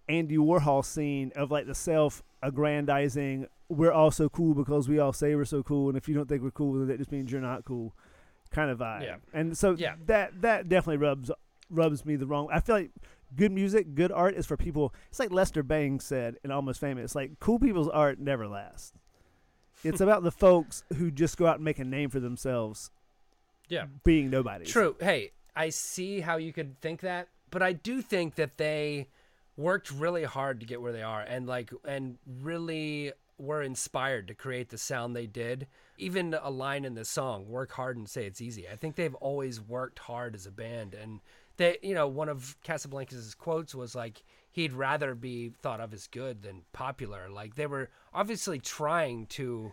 [0.08, 3.46] Andy Warhol scene of like the self-aggrandizing.
[3.68, 6.28] We're all so cool because we all say we're so cool, and if you don't
[6.28, 7.94] think we're cool, then that just means you're not cool,
[8.50, 9.02] kind of vibe.
[9.02, 9.16] Yeah.
[9.32, 9.94] And so Yeah.
[10.06, 11.30] that that definitely rubs
[11.70, 12.48] rubs me the wrong.
[12.52, 12.90] I feel like
[13.34, 14.94] good music, good art is for people.
[15.08, 17.04] It's like Lester Bangs said in Almost Famous.
[17.04, 18.92] It's Like cool people's art never lasts.
[19.84, 20.04] It's hmm.
[20.04, 22.90] about the folks who just go out and make a name for themselves,
[23.68, 23.86] Yeah.
[24.04, 24.66] being nobody.
[24.66, 24.96] True.
[25.00, 29.08] Hey, I see how you could think that, but I do think that they
[29.56, 34.34] worked really hard to get where they are and like and really were inspired to
[34.34, 35.66] create the sound they did.
[35.98, 38.68] Even a line in the song, work hard and say it's easy.
[38.68, 41.20] I think they've always worked hard as a band and
[41.56, 46.06] they you know, one of Casablancas' quotes was like he'd rather be thought of as
[46.06, 47.28] good than popular.
[47.28, 49.72] Like they were obviously trying to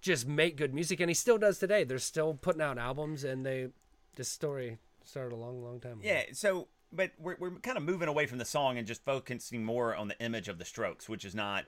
[0.00, 1.84] just make good music and he still does today.
[1.84, 3.68] They're still putting out albums and they
[4.16, 6.02] this story started a long, long time ago.
[6.02, 9.64] Yeah, so but we're, we're kind of moving away from the song and just focusing
[9.64, 11.64] more on the image of the Strokes, which is not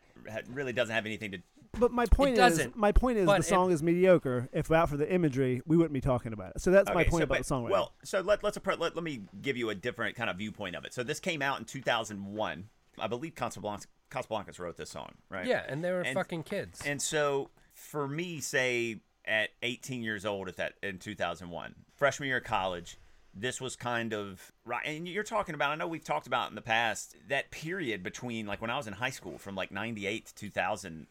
[0.50, 1.38] really doesn't have anything to.
[1.78, 4.48] But my point is, doesn't, my point is, but the song is mediocre.
[4.52, 6.62] If without for the imagery, we wouldn't be talking about it.
[6.62, 7.70] So that's my point so, about but- the songwriting.
[7.70, 10.74] Well, so let, let's appro- let, let me give you a different kind of viewpoint
[10.76, 10.94] of it.
[10.94, 12.68] So this came out in 2001.
[12.98, 15.46] I believe Casablanca, Casablancas wrote this song, right?
[15.46, 16.80] Yeah, and they were And- fucking kids.
[16.84, 22.38] And so for me, say at 18 years old, at that in 2001, freshman year
[22.38, 22.96] of college,
[23.40, 24.84] this was kind of right.
[24.84, 28.46] And you're talking about, I know we've talked about in the past that period between
[28.46, 31.06] like when I was in high school, from like 98 to 2000.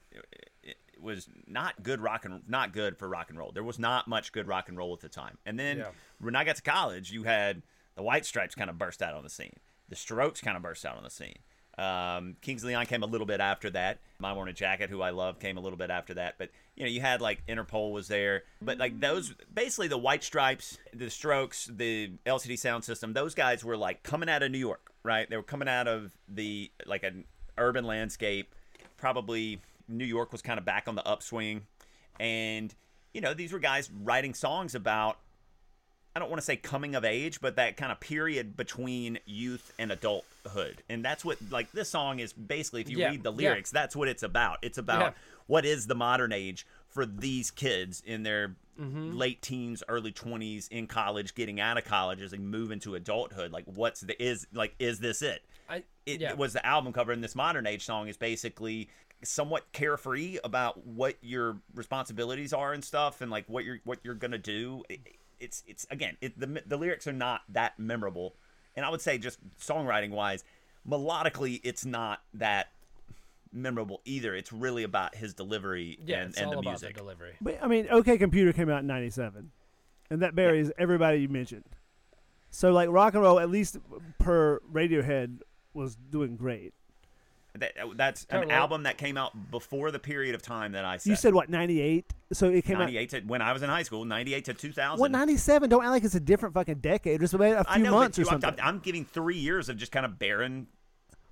[0.64, 3.52] It was not good rock and not good for rock and roll.
[3.52, 5.38] There was not much good rock and roll at the time.
[5.46, 5.92] And then Yeah.
[6.20, 7.62] when I got to college, you had
[7.96, 9.58] the White Stripes kind of burst out on the scene.
[9.90, 11.38] The Strokes kind of burst out on the scene.
[11.78, 14.00] Um, Kings of Leon came a little bit after that.
[14.20, 16.36] My Morning Jacket, who I love, came a little bit after that.
[16.40, 20.24] But you know, you had like Interpol was there, but like those, basically the White
[20.24, 24.58] Stripes, the Strokes, the LCD Sound System, those guys were like coming out of New
[24.58, 25.30] York, right?
[25.30, 27.26] They were coming out of the like an
[27.58, 28.56] urban landscape.
[28.98, 31.62] Probably New York was kind of back on the upswing,
[32.20, 32.74] and
[33.14, 35.20] you know, these were guys writing songs about
[36.18, 39.72] I don't want to say coming of age, but that kind of period between youth
[39.78, 40.82] and adulthood.
[40.90, 43.50] And that's what like this song is basically if you Yeah, read the yeah.
[43.52, 44.58] lyrics, that's what it's about.
[44.64, 45.12] It's about Yeah.
[45.46, 49.18] what is the modern age for these kids in their Mm-hmm.
[49.18, 53.52] late teens, early 20s in college, getting out of college as they move into adulthood.
[53.52, 55.44] Like what's the is like is this it?
[55.68, 56.34] I, it yeah.
[56.34, 58.90] was the album cover and this modern age song is basically
[59.24, 64.14] somewhat carefree about what your responsibilities are and stuff and like what you're what you're
[64.14, 65.00] gonna do It-
[65.40, 68.36] it's it's again it, the the lyrics are not that memorable
[68.76, 70.44] and i would say just songwriting wise
[70.88, 72.70] melodically it's not that
[73.52, 76.94] memorable either it's really about his delivery yeah, and, it's and all the about music
[76.96, 77.34] the delivery.
[77.42, 79.52] But I mean, OK Computer came out in '97,
[80.10, 81.66] and that buries everybody you mentioned.
[82.50, 83.78] So like rock and roll, at least
[84.20, 85.40] per Radiohead,
[85.74, 86.74] was doing great.
[87.60, 90.98] That, uh, that's an album that came out before the period of time that I
[90.98, 91.10] said.
[91.10, 92.14] You said what ninety eight?
[92.34, 92.80] So it came out.
[92.80, 95.00] 98 to when I was in high school, 98 to 2000.
[95.00, 95.70] What ninety seven?
[95.70, 97.22] Don't act like it's a different fucking decade.
[97.22, 98.60] Just about a few know, months but or something.
[98.60, 100.68] I'm, I'm giving three years of just kind of barren.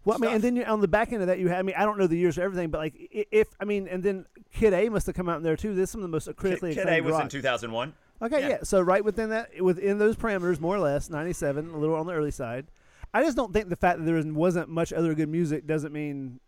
[0.05, 1.59] Well, I mean, and then you, on the back end of that, you had.
[1.59, 4.03] I mean, I don't know the years or everything, but like, if I mean, and
[4.03, 5.73] then Kid A must have come out in there too.
[5.73, 7.93] This is some of the most critically Kid A acclaimed was in 2001.
[8.21, 8.47] Okay, Yeah.
[8.47, 8.57] yeah.
[8.63, 12.13] So right within that, within those parameters, more or less, ninety-seven, a little on the
[12.13, 12.67] early side.
[13.15, 16.39] I just don't think the fact that there wasn't much other good music doesn't mean,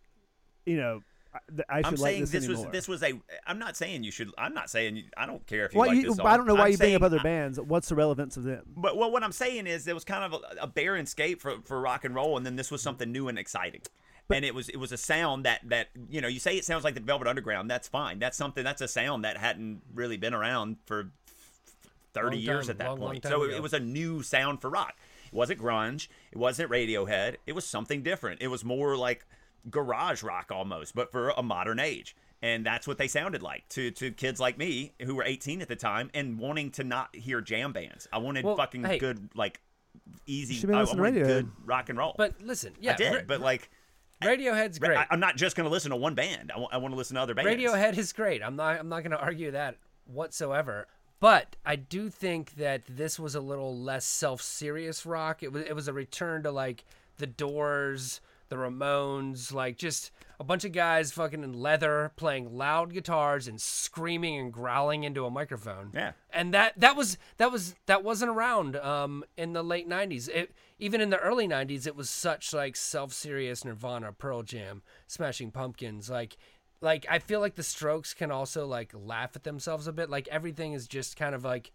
[0.66, 1.02] you know,
[1.32, 2.64] I- that I should I'm like saying this, this, anymore.
[2.66, 3.12] was this was a.
[3.46, 4.30] I'm not saying you should.
[4.36, 6.26] I'm not saying you, I don't care if you Well, like you, this song.
[6.26, 7.60] I don't know why I'm you bring up other I- bands.
[7.60, 8.64] What's the relevance of them?
[8.76, 11.56] But well, what I'm saying is it was kind of a, a barren scape for,
[11.64, 13.82] for rock and roll, and then this was something new and exciting.
[14.30, 16.84] and it was it was a sound that that you know you say it sounds
[16.84, 17.70] like the Velvet Underground.
[17.70, 18.18] That's fine.
[18.18, 18.62] That's something.
[18.64, 21.10] That's a sound that hadn't really been around for
[22.14, 23.22] thirty Long years time, at that long, long point.
[23.22, 24.94] time so it, it was a new sound for rock.
[25.28, 26.08] It wasn't grunge.
[26.32, 27.36] It wasn't Radiohead.
[27.46, 28.42] It was something different.
[28.42, 29.24] It was more like
[29.70, 32.16] garage rock almost, but for a modern age.
[32.40, 35.66] And that's what they sounded like to to kids like me who were 18 at
[35.68, 38.06] the time and wanting to not hear jam bands.
[38.12, 38.98] I wanted Well, fucking hey.
[38.98, 39.60] good like
[40.26, 40.66] easy.
[40.72, 41.26] I, I wanted Radiohead.
[41.26, 42.14] good rock and roll.
[42.16, 43.68] But listen, yeah, I did, Ra- but like
[44.22, 44.96] Radiohead's great.
[44.96, 46.52] I, I'm not just going to listen to one band.
[46.72, 47.50] I want to listen to other bands.
[47.50, 48.42] Radiohead is great.
[48.42, 48.78] I'm not.
[48.78, 50.86] I'm not going to argue that whatsoever.
[51.20, 55.42] But I do think that this was a little less self-serious rock.
[55.42, 55.64] It was.
[55.64, 56.84] It was a return to like
[57.16, 62.92] the Doors, the Ramones, like just a bunch of guys fucking in leather playing loud
[62.92, 65.90] guitars and screaming and growling into a microphone.
[65.92, 66.12] Yeah.
[66.30, 70.28] And that that was that was that wasn't around um in the late 90s.
[70.28, 75.50] It even in the early 90s it was such like self-serious Nirvana, Pearl Jam, Smashing
[75.50, 76.36] Pumpkins like
[76.80, 80.10] like I feel like the Strokes can also like laugh at themselves a bit.
[80.10, 81.72] Like everything is just kind of like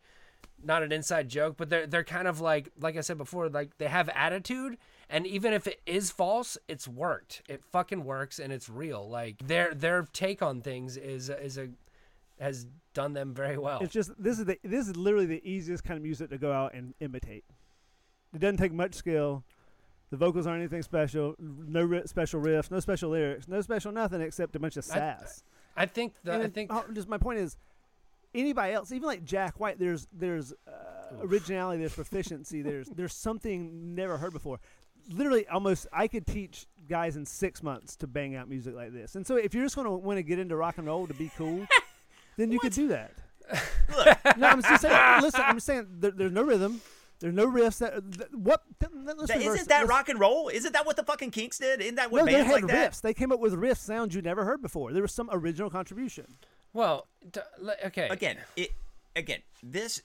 [0.63, 3.77] not an inside joke, but they're they're kind of like like I said before, like
[3.77, 4.77] they have attitude,
[5.09, 7.41] and even if it is false, it's worked.
[7.49, 9.07] It fucking works, and it's real.
[9.07, 11.69] Like their their take on things is is a
[12.39, 13.79] has done them very well.
[13.81, 16.51] It's just this is the this is literally the easiest kind of music to go
[16.51, 17.43] out and imitate.
[18.33, 19.43] It doesn't take much skill.
[20.13, 21.34] The vocals aren't anything special.
[21.39, 22.69] No ri- special riffs.
[22.69, 23.47] No special lyrics.
[23.47, 25.41] No special nothing except a bunch of sass.
[25.76, 27.58] I think the, And I think oh, just my point is,
[28.36, 33.95] anybody else, even like Jack White, there's there's uh, originality, there's proficiency, there's there's something
[33.95, 34.60] never heard before.
[35.10, 39.15] Literally, almost I could teach guys in six months to bang out music like this.
[39.15, 41.15] And so, if you're just going to want to get into rock and roll to
[41.15, 41.65] be cool,
[42.38, 43.13] then you could do that.
[44.38, 45.21] no, I'm just saying.
[45.23, 46.82] Listen, I'm saying there, there's no rhythm.
[47.23, 47.77] There's no riffs.
[47.77, 48.63] That, th- what?
[48.81, 50.49] Th- let's That, reverse isn't that Let's- rock and roll?
[50.49, 51.79] Isn't that what the fucking Kinks did?
[51.79, 52.67] Isn't that what No, they had like riffs.
[52.67, 52.99] that?
[53.01, 54.91] They came up with riff sounds you never heard before.
[54.91, 56.25] There was some original contribution.
[56.73, 57.39] well, d-
[57.86, 58.09] okay.
[58.09, 58.71] again, it
[59.15, 60.01] again, this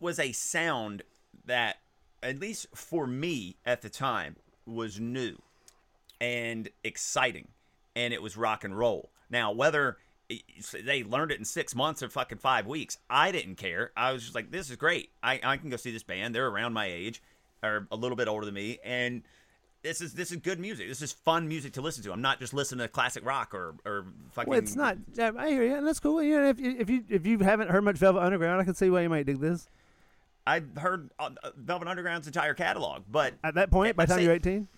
[0.00, 1.02] was a sound
[1.44, 1.76] that,
[2.24, 4.34] at least for me at the time,
[4.66, 5.36] was new
[6.20, 7.46] and exciting,
[7.94, 9.10] and it was rock and roll.
[9.30, 9.96] Now, whether it-
[10.84, 13.92] they learned it in six months or fucking five weeks, I didn't care.
[13.96, 15.10] I was just like, this is great.
[15.22, 16.34] I, I can go see this band.
[16.34, 17.22] They're around my age,
[17.62, 19.22] or a little bit older than me, and
[19.82, 20.88] this is this is good music.
[20.88, 22.12] This is fun music to listen to.
[22.12, 24.50] I'm not just listening to classic rock or or fucking.
[24.50, 24.98] Well, it's not.
[25.14, 26.22] Yeah, I hear you, and that's cool.
[26.22, 28.74] You know, if you if you if you haven't heard much Velvet Underground, I can
[28.74, 29.68] see why you might dig this.
[30.46, 34.24] I've heard uh, Velvet Underground's entire catalog, but At that point, by the time say-
[34.24, 34.68] you're 18,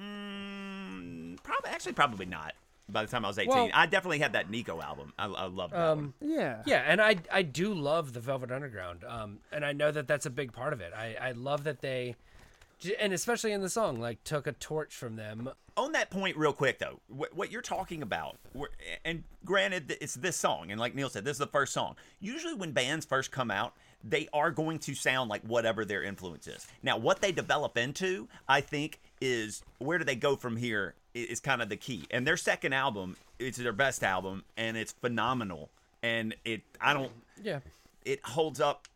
[0.00, 2.54] mm, probably actually probably not.
[2.90, 5.12] By the time I was 18, Well- I definitely had that Nico album.
[5.18, 5.98] I, I loved that one.
[5.98, 9.90] Um, yeah, yeah, and I I do love the Velvet Underground, um, and I know
[9.90, 10.92] that that's a big part of it.
[10.96, 12.16] I I love that they,
[12.98, 15.50] and especially in the song, like took a torch from them.
[15.76, 18.64] On that point, real quick though, what, what you're talking about, wh-
[19.04, 21.94] and granted, it's this song, and like Neil said, this is the first song.
[22.20, 26.46] Usually, when bands first come out, they are going to sound like whatever their influence
[26.46, 26.66] is.
[26.82, 31.40] Now, what they develop into, I think, is where do they go from here is
[31.40, 32.04] kind of the key.
[32.10, 35.70] And their second album, it's their best album, and it's phenomenal.
[36.02, 37.10] And it, I don't,
[37.42, 37.60] Yeah,
[38.04, 38.86] it holds up.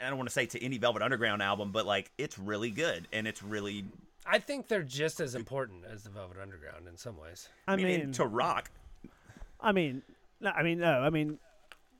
[0.00, 3.08] I don't want to say to any Velvet Underground album, but like it's really good
[3.12, 3.84] and it's really.
[4.24, 7.48] I think they're just as important as the Velvet Underground in some ways.
[7.66, 8.70] I I mean, mean, to rock,
[9.60, 10.02] I mean,
[10.40, 11.38] no, I mean, no, I mean,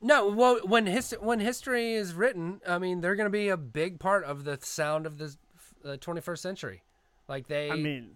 [0.01, 3.57] No, well, when his when history is written, I mean, they're going to be a
[3.57, 5.35] big part of the sound of the
[5.83, 6.83] uh, 21st century.
[7.27, 8.11] Like they, I mean,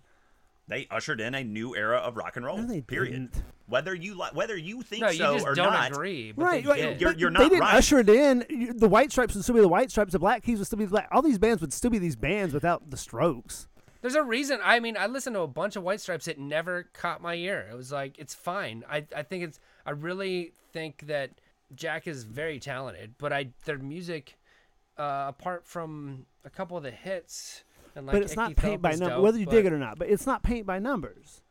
[0.67, 2.57] they ushered in a new era of rock and roll.
[2.57, 3.11] No, they period.
[3.11, 3.43] didn't.
[3.67, 6.31] Whether you like, whether you think no, you so just or don't not, agree.
[6.31, 6.81] But right, they right.
[6.81, 7.01] did.
[7.01, 7.75] You're- you're they not didn't right.
[7.75, 8.75] usher it in.
[8.77, 10.13] The White Stripes would still be the White Stripes.
[10.13, 11.09] The Black Keys would still be the Black.
[11.11, 13.67] All these bands would still be these bands without the Strokes.
[14.01, 14.59] There's a reason.
[14.63, 16.27] I mean, I listened to a bunch of White Stripes.
[16.27, 17.67] It never caught my ear.
[17.71, 18.83] It was like it's fine.
[18.89, 19.59] I I think it's.
[19.85, 21.29] I really think that
[21.75, 24.37] Jack is very talented, but I their music
[24.97, 27.63] uh, apart from a couple of the hits.
[27.95, 29.73] And like but it's Icky not Thump paint by is numbers, whether you dig it
[29.73, 29.99] or not.
[29.99, 31.41] But it's not paint by numbers.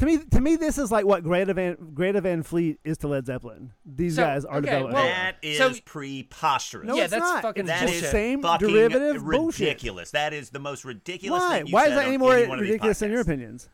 [0.00, 3.08] To me, to me, this is like what Greta Van Greta Van Fleet is to
[3.08, 3.72] Led Zeppelin.
[3.84, 4.94] These So, guys are okay, developed.
[4.94, 6.86] well- That is So- preposterous.
[6.86, 7.42] no, Yeah, it's that's not.
[7.42, 8.10] fucking it's That just is bullshit.
[8.10, 9.60] same fucking derivative bullshit.
[9.68, 10.10] ridiculous.
[10.12, 11.58] That is the most ridiculous Why?
[11.58, 13.68] thing you Why is that any more any one of these ridiculous in your opinions?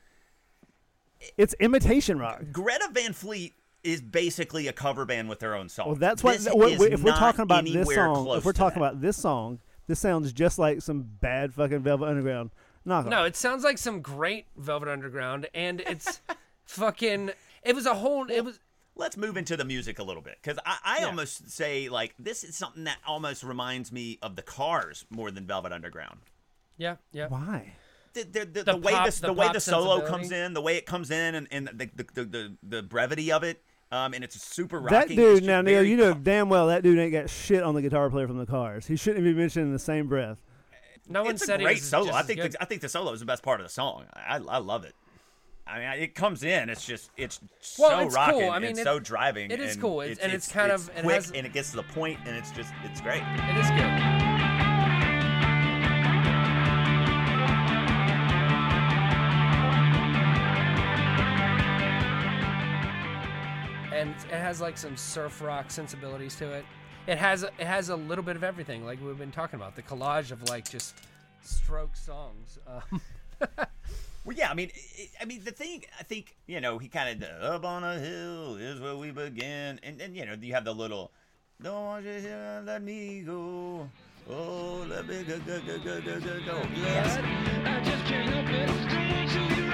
[1.39, 2.43] It's imitation rock.
[2.53, 3.55] Greta Van Fleet
[3.87, 5.87] is basically a cover band with their own song.
[5.87, 6.39] Well, that's what.
[6.39, 8.89] This what- is if we're talking about this song, if we're talking that.
[8.89, 12.51] about this song, this sounds just like some bad fucking Velvet Underground
[12.87, 13.09] knockoff.
[13.09, 16.21] No, it sounds like some great Velvet Underground, and it's
[16.67, 17.31] fucking.
[17.63, 18.31] It was a whole.
[18.31, 18.59] It was.
[18.95, 21.07] let's move into the music a little bit because I, I Yeah.
[21.07, 25.47] almost say like this is something that almost reminds me of the Cars more than
[25.47, 26.19] Velvet Underground.
[26.79, 27.29] Yeah, yeah.
[27.29, 27.73] Why?
[28.15, 30.55] The, the, the, The the way pop- the, the the way the solo comes in,
[30.55, 33.63] the way it comes in, and, and the, the, the, the, the brevity of it,
[33.93, 34.99] um, and it's super rocking.
[34.99, 37.75] That dude, now Neil, you know com- damn well that dude ain't got shit on
[37.75, 38.87] the guitar player from the Cars.
[38.87, 40.39] He shouldn't be mentioned in the same breath.
[41.09, 42.13] No one it's said a great he was solo.
[42.13, 44.07] I think the, I think the solo is the best part of the song.
[44.15, 44.95] I, I love it.
[45.69, 46.69] I mean, it comes in.
[46.69, 47.41] It's just it's
[47.79, 48.51] Well, so it's rocking cool.
[48.51, 49.51] I mean, and it- so driving.
[49.51, 50.01] it is and cool.
[50.01, 52.37] It's- and it's kind of- it quick has- and it gets to the point and
[52.37, 53.23] it's just it's great.
[53.23, 54.36] It is good.
[64.47, 66.65] Has like some surf rock sensibilities to it.
[67.09, 69.75] It has it has a little bit of everything, like we've been talking about.
[69.75, 70.95] The collage of like just
[71.43, 72.59] stroke songs.
[72.67, 73.01] Um,
[74.25, 77.23] Well, yeah, I mean, i I mean, the thing I think you know, he kind
[77.23, 80.65] of up on a hill is where we begin, and then you know, you have
[80.65, 81.13] the little,
[81.63, 83.89] don't want you to let me go,
[84.29, 86.63] oh, let me go, go, go, go, go, go, go.
[86.75, 88.67] Yes, I just can't help it.
[88.91, 89.66] Don't want you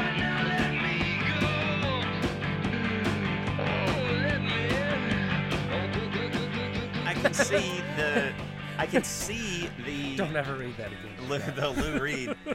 [7.32, 8.32] can see the,
[8.78, 11.28] I can see the don't ever read that again.
[11.28, 12.34] Lou, the Lou Reed.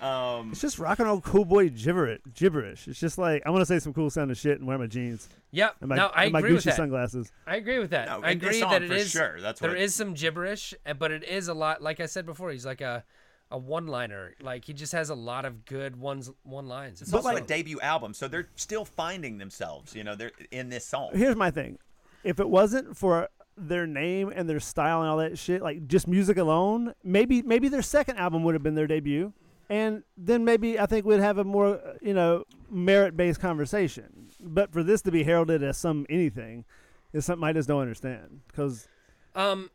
[0.00, 2.20] Um, It's just rock and roll cool boy gibberish.
[2.32, 2.86] Gibberish.
[2.86, 5.28] It's just like I want to say some cool sounding shit and wear my jeans
[5.50, 5.74] Yep.
[5.80, 6.76] and my, no, I and my agree with Gucci that.
[6.76, 7.32] sunglasses.
[7.48, 8.06] I agree with that.
[8.06, 9.96] No, I in this agree song, that it for is sure, that's there what- is
[9.96, 11.82] some gibberish, uh, but it is a lot.
[11.82, 13.02] Like I said before, he's like a
[13.50, 14.34] a one liner.
[14.40, 17.02] Like he just has a lot of good ones one lines.
[17.02, 19.96] it's But also like- a debut album, so they're still finding themselves.
[19.96, 21.10] You know, they're in this song.
[21.12, 21.76] Here's my thing:
[22.22, 26.06] if it wasn't for their name and their style and all that shit, like just
[26.06, 29.32] music alone, maybe maybe their second album would have been their debut,
[29.68, 34.30] and then maybe I think we'd have a more uh, you know merit based conversation.
[34.40, 36.64] But for this to be heralded as some anything
[37.12, 38.40] is something I just don't understand.
[38.46, 38.86] Because
[39.34, 39.70] um,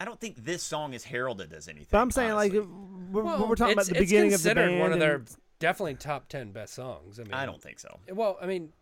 [0.00, 1.88] I don't think this song is heralded as anything.
[1.90, 2.60] but I'm saying honestly.
[2.60, 2.68] like
[3.10, 4.80] we're, well, we're talking about the beginning of the considered band.
[4.80, 5.22] one of their
[5.58, 7.18] definitely top ten best songs.
[7.18, 7.98] I mean, I don't think so.
[8.12, 8.72] Well, I mean.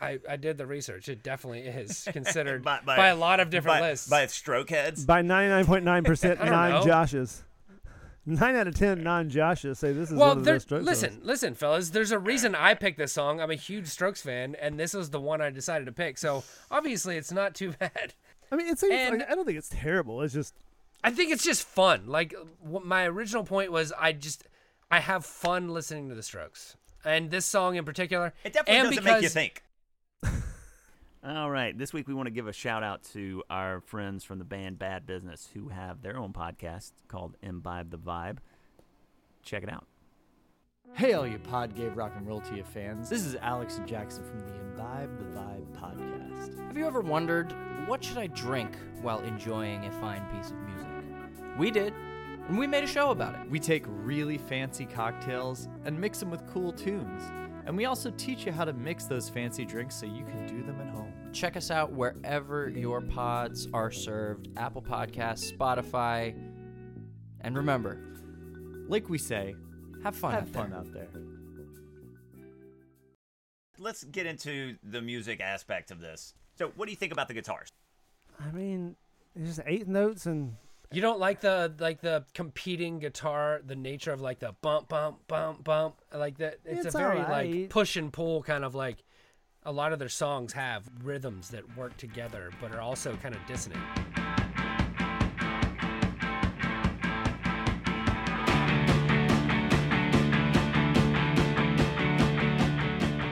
[0.00, 1.08] I, I did the research.
[1.08, 4.08] It definitely is considered By- by, by- a lot of different by, lists.
[4.08, 5.04] by stroke heads.
[5.04, 6.80] by 99.9% I don't non know.
[6.84, 7.42] Joshes.
[8.26, 10.84] Nine out of ten non Joshes say this is well, one of the best Strokes
[10.84, 11.24] listen, songs.
[11.24, 11.90] listen, fellas.
[11.90, 13.40] There's a reason I picked this song.
[13.40, 16.18] I'm a huge Strokes fan, and this is the one I decided to pick.
[16.18, 18.12] So obviously, it's not too bad.
[18.52, 20.20] I mean, it's, it's and- like, I don't think it's terrible.
[20.20, 20.52] It's just
[21.02, 22.02] I think it's just fun.
[22.06, 24.44] Like what my original point was, I just
[24.90, 28.34] I have fun listening to the Strokes, and this song in particular.
[28.44, 29.62] It definitely and doesn't because, make you think.
[31.24, 34.38] All right, this week we want to give a shout out to our friends from
[34.38, 38.38] the band Bad Business who have their own podcast called Imbibe the Vibe.
[39.42, 39.86] Check it out.
[40.94, 43.08] Hey, all you Pod Gave Rock and Roll to fans.
[43.10, 46.66] This is Alex and Jackson from the Imbibe the Vibe podcast.
[46.66, 47.54] Have you ever wondered,
[47.86, 50.88] what should I drink while enjoying a fine piece of music?
[51.58, 51.92] We did,
[52.48, 53.50] and we made a show about it.
[53.50, 57.22] We take really fancy cocktails and mix them with cool tunes.
[57.68, 60.62] And we also teach you how to mix those fancy drinks so you can do
[60.62, 61.12] them at home.
[61.34, 66.34] Check us out wherever your pods are served Apple Podcasts, Spotify.
[67.42, 68.00] And remember,
[68.88, 69.54] Like we say,
[70.02, 70.32] have fun.
[70.32, 70.62] have out there.
[70.62, 71.08] fun out there.
[73.78, 76.32] Let's get into the music aspect of this.
[76.56, 77.68] So, what do you think about the guitars?
[78.40, 78.96] I mean,
[79.36, 80.56] it's just eight notes and
[80.90, 85.18] You don't like the like the competing guitar, the nature of like the bump bump
[85.28, 86.60] bump bump, like that.
[86.64, 87.50] It's, It's a very alright.
[87.50, 89.04] like push and pull kind of like.
[89.64, 93.44] A lot of their songs have rhythms that work together, but are also kind of
[93.46, 93.82] dissonant.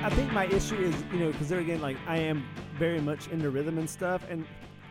[0.04, 2.44] I think my issue is, you know, because there again, like I am
[2.78, 4.44] very much into rhythm and stuff, and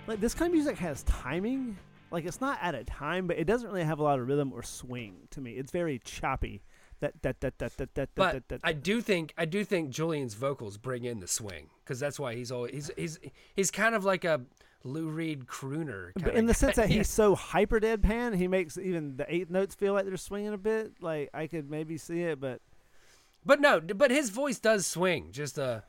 [0.08, 1.78] like this kind of music has timing.
[2.16, 4.54] Like it's not at a time, but it doesn't really have a lot of rhythm
[4.54, 5.52] or swing to me.
[5.52, 6.64] It's very choppy.
[7.02, 8.48] That that that that that that But that.
[8.48, 12.18] that, I do think I do think Julian's vocals bring in the swing because that's
[12.18, 13.20] why he's always he's he's
[13.54, 14.46] he's kind of like a
[14.86, 16.12] Lou Reed crooner.
[16.16, 16.58] But in the guy.
[16.58, 20.16] sense that he's so hyper deadpan, he makes even the eighth notes feel like they're
[20.16, 20.94] swinging a bit.
[21.02, 22.62] Like I could maybe see it, but
[23.46, 25.34] But no, but his voice does swing.
[25.34, 25.82] Just uh,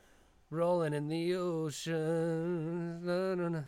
[0.50, 3.02] rolling in the ocean,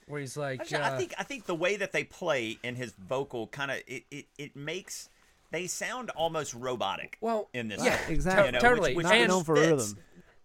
[0.06, 2.76] where he's like, Actually, uh, I think I think the way that they play and
[2.76, 5.08] his vocal kind of it, it it makes
[5.50, 7.16] they sound almost robotic.
[7.20, 8.46] Well, in this, yeah, song, exactly.
[8.46, 8.90] you know, totally.
[8.94, 9.96] which, which, Not known for fits, rhythm.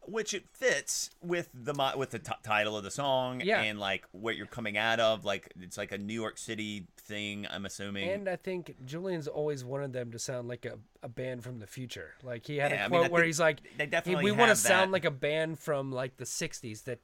[0.06, 3.62] Which it fits with the with the t- title of the song Yeah.
[3.62, 5.24] and like what you're coming out of.
[5.26, 7.48] Like it's like a New York City thing.
[7.50, 8.10] I'm assuming.
[8.10, 11.68] And I think Julian's always wanted them to sound like a, a band from the
[11.68, 12.16] future.
[12.24, 14.24] Like he had Yeah, I a mean, quote I where he's like, they "Hey, definitely
[14.26, 17.00] "We want to sound like a band from like the '60s that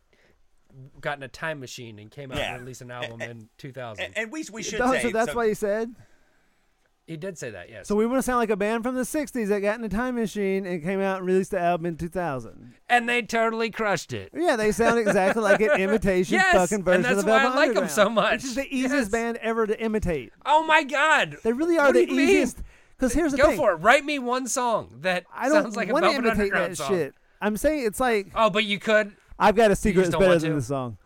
[1.01, 2.53] got in a time machine and came out Yeah.
[2.53, 5.37] and released an album in 2000." and, and we we should say so that's so-
[5.37, 5.93] why he said.
[7.09, 7.87] He did say that, yes.
[7.87, 9.89] So we want to sound like a band from the '60s that got in a
[9.89, 12.73] time machine and came out and released the album in 2000.
[12.87, 14.29] and they totally crushed it.
[14.33, 17.43] Yeah, they sound exactly like an imitation Yes, fucking and version that's of the why
[17.45, 18.33] I like them so much.
[18.35, 19.09] Which is the easiest Yes.
[19.09, 20.31] band ever to imitate.
[20.45, 21.37] Oh my God!
[21.43, 22.29] They really are What the do you mean?
[22.29, 22.59] easiest.
[22.97, 23.57] Because here's the Go thing.
[23.57, 23.75] for it.
[23.77, 26.71] Write me one song that I don't sounds like a want to Velvet imitate Underground
[26.71, 26.89] that song.
[26.89, 27.13] shit.
[27.41, 29.13] I'm saying it's like Oh, but you could.
[29.39, 30.97] I've got a secret that's better than the song.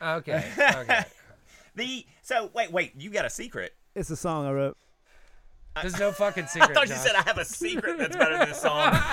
[0.00, 0.44] Okay.
[0.76, 1.04] Okay.
[1.74, 3.74] the so wait wait you got a secret.
[3.94, 4.76] It's a song I wrote.
[5.80, 6.70] There's no fucking secret.
[6.70, 7.02] I thought you Josh.
[7.02, 8.96] said I have a secret that's better than this song.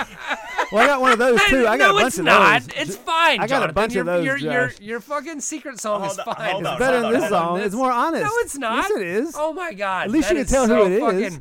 [0.72, 1.66] Well, I got one of those too.
[1.68, 2.62] I got no, a bunch it's of not.
[2.62, 2.70] those.
[2.76, 3.40] It's fine.
[3.40, 3.74] I got a Jonathan.
[3.74, 6.36] bunch of those, Your, your, your fucking secret song Hold is fine.
[6.52, 7.48] hold It's on, better hold than on, this hold on.
[7.58, 7.60] song.
[7.62, 8.24] It's more honest.
[8.26, 8.86] No, it's not.
[8.88, 9.36] Yes, it is.
[9.36, 10.04] Oh my god.
[10.06, 11.40] At least that you can tell so who it is.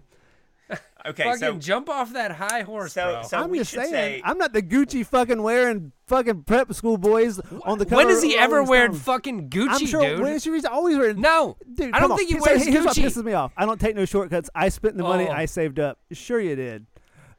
[1.08, 3.22] Fucking, Okay, Fucking so jump off that high horse, so bro.
[3.22, 3.90] so I'm just saying.
[3.90, 7.96] say I'm not the Gucci fucking wearing fucking prep school boys on the cover.
[7.96, 10.20] when has he of ever Rolling wearing fucking Gucci, I'm sure dude?
[10.20, 11.20] when he's always wearing.
[11.20, 12.16] no, Dude, I don't on.
[12.18, 13.52] think he Here's- wears Here's what pisses me off.
[13.56, 14.50] I don't take no shortcuts.
[14.54, 15.32] I spent the money Oh.
[15.32, 15.98] I saved up.
[16.12, 16.86] Sure you did.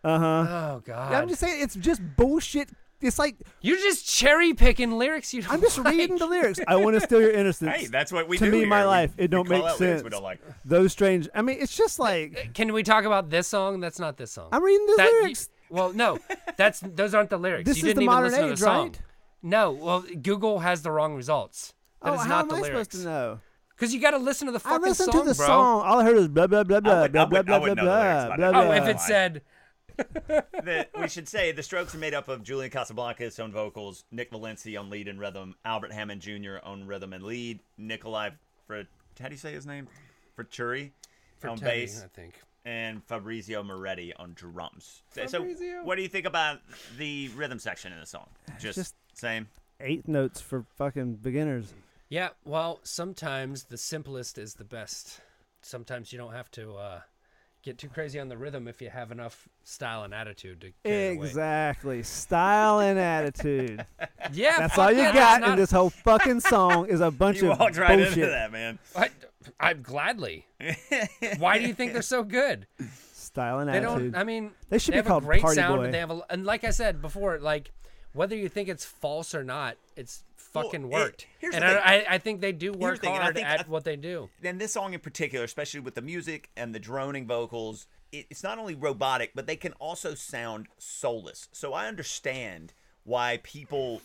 [0.03, 0.45] Uh huh.
[0.75, 1.13] Oh god.
[1.13, 2.69] I'm just saying it's just bullshit.
[3.01, 5.33] It's like You're just cherry picking lyrics.
[5.33, 5.95] You don't I'm just like.
[5.95, 6.59] reading the lyrics.
[6.67, 7.75] I want to steal your innocence.
[7.75, 8.67] hey, that's what we to do To me, here.
[8.67, 10.03] my We- life, it don't make sense.
[10.03, 10.39] We don't like.
[10.65, 11.29] Those strange.
[11.33, 13.79] I mean, it's just like Can we talk about this song?
[13.79, 14.49] That's not this song.
[14.51, 15.49] I'm reading the That- lyrics.
[15.69, 16.17] well, no,
[16.57, 17.67] that's those aren't the lyrics.
[17.67, 18.87] This you is didn't the even modern listen to the age, song.
[18.87, 18.99] right?
[19.41, 21.73] No, well, Google has the wrong results.
[22.03, 23.39] That oh, is how am the I supposed to know?
[23.75, 25.45] Because you got to listen to the I fucking listened song, to the bro.
[25.47, 25.81] song.
[25.85, 27.77] All I heard is blah blah blah blah would- blah I blah blah blah would
[27.77, 28.61] know the lyrics blah blah.
[28.61, 29.41] Oh, if it said
[30.63, 34.29] that we should say the Strokes are made up of Julian Casablancas on vocals, Nick
[34.31, 36.57] Valencia on lead and rhythm, Albert Hammond Jr.
[36.63, 38.31] on rhythm and lead, Nikolai
[38.67, 38.81] Fre-
[39.19, 39.87] how do you say his name?
[40.37, 40.91] Fraturi
[41.43, 42.35] on Teddy, bass, I think.
[42.65, 45.03] and Fabrizio Moretti on drums.
[45.11, 45.43] So- So,
[45.83, 46.59] what do you think about
[46.97, 48.29] the rhythm section in the song?
[48.59, 49.47] Just, Just- same.
[49.81, 51.73] Eighth notes for fucking beginners.
[52.09, 55.21] Yeah, well, sometimes the simplest is the best.
[55.61, 57.01] Sometimes you don't have to uh,
[57.63, 61.07] get too crazy on the rhythm if you have enough style and attitude to carry
[61.13, 61.27] it away.
[61.27, 62.03] Exactly.
[62.03, 63.85] Style and attitude.
[64.31, 67.41] Yeah, That's all you that, got not- in this whole fucking song is a bunch
[67.41, 68.17] You of walked right bullshit.
[68.19, 68.77] into that, man.
[68.95, 69.09] I,
[69.59, 70.45] I gladly.
[71.39, 72.67] Why do you think they're so good?
[73.13, 74.11] Style and They attitude.
[74.13, 74.21] don't.
[74.21, 75.77] I mean, They should be have called a great Party sound.
[75.79, 75.85] Boy.
[75.85, 77.71] And they have a, and like I said before, like
[78.13, 80.23] whether you think it's false or not, it's
[80.53, 81.27] fucking it- worked.
[81.39, 82.07] here's and the I, thing.
[82.09, 83.95] I, I think they do work the thing, I hard think- at I- what they
[83.95, 84.29] do.
[84.43, 88.43] and this song in particular, especially with the music and the droning vocals, it, it's
[88.43, 91.47] not only robotic, but they can also sound soulless.
[91.51, 92.73] So I understand
[93.03, 94.01] why people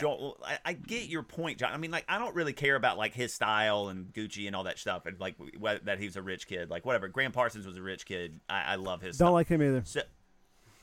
[0.00, 0.34] don't.
[0.44, 1.72] I, I get your point, John.
[1.72, 4.64] I mean, like, I don't really care about like his style and Gucci and all
[4.64, 7.08] that stuff, and like wh- that he was a rich kid, like whatever.
[7.08, 8.40] Gram Parsons was a rich kid.
[8.48, 9.18] I, I love his.
[9.18, 9.34] Don't stuff.
[9.34, 9.82] like him either.
[9.84, 10.00] So,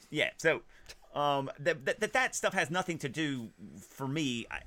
[0.09, 0.29] yeah.
[0.37, 0.61] So,
[1.13, 3.49] um, that that that, that stuff has nothing to do
[3.89, 4.45] for me.
[4.51, 4.59] I,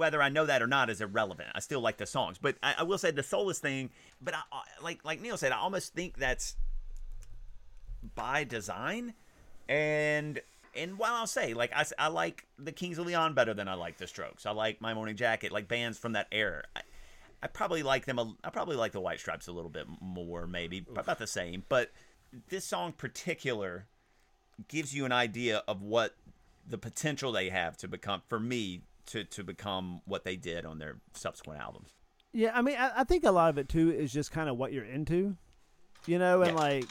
[0.00, 1.50] whether I know that or not is irrelevant.
[1.54, 3.90] I still like the songs, but I, I will say the soulless thing.
[4.20, 4.40] But I,
[4.82, 6.56] like like Neil said, I almost think that's
[8.14, 9.12] by design.
[9.68, 10.40] And
[10.74, 13.74] and while I'll say like I, I like the Kings of Leon better than I
[13.74, 14.46] like the Strokes.
[14.46, 16.62] I like My Morning Jacket, like bands from that era.
[16.74, 16.80] I,
[17.42, 18.18] I probably like them.
[18.18, 21.62] A, I probably like the White Stripes a little bit more, maybe about the same.
[21.68, 21.90] But
[22.48, 23.86] this song particular
[24.66, 26.16] gives you an idea of what
[26.66, 30.78] the potential they have to become for me to to become what they did on
[30.78, 31.90] their subsequent albums.
[32.32, 34.56] Yeah, I mean, I, I think a lot of it too is just kind of
[34.56, 35.36] what you're into,
[36.06, 36.56] you know, and Yeah.
[36.62, 36.84] like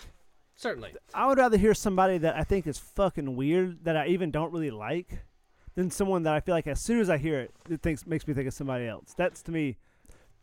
[0.56, 0.94] Certainly.
[1.14, 4.52] I would rather hear somebody that I think is fucking weird that I even don't
[4.52, 5.24] really like
[5.76, 8.28] than someone that I feel like as soon as I hear it, it thinks makes
[8.28, 9.14] me think of somebody else.
[9.16, 9.78] That's to me,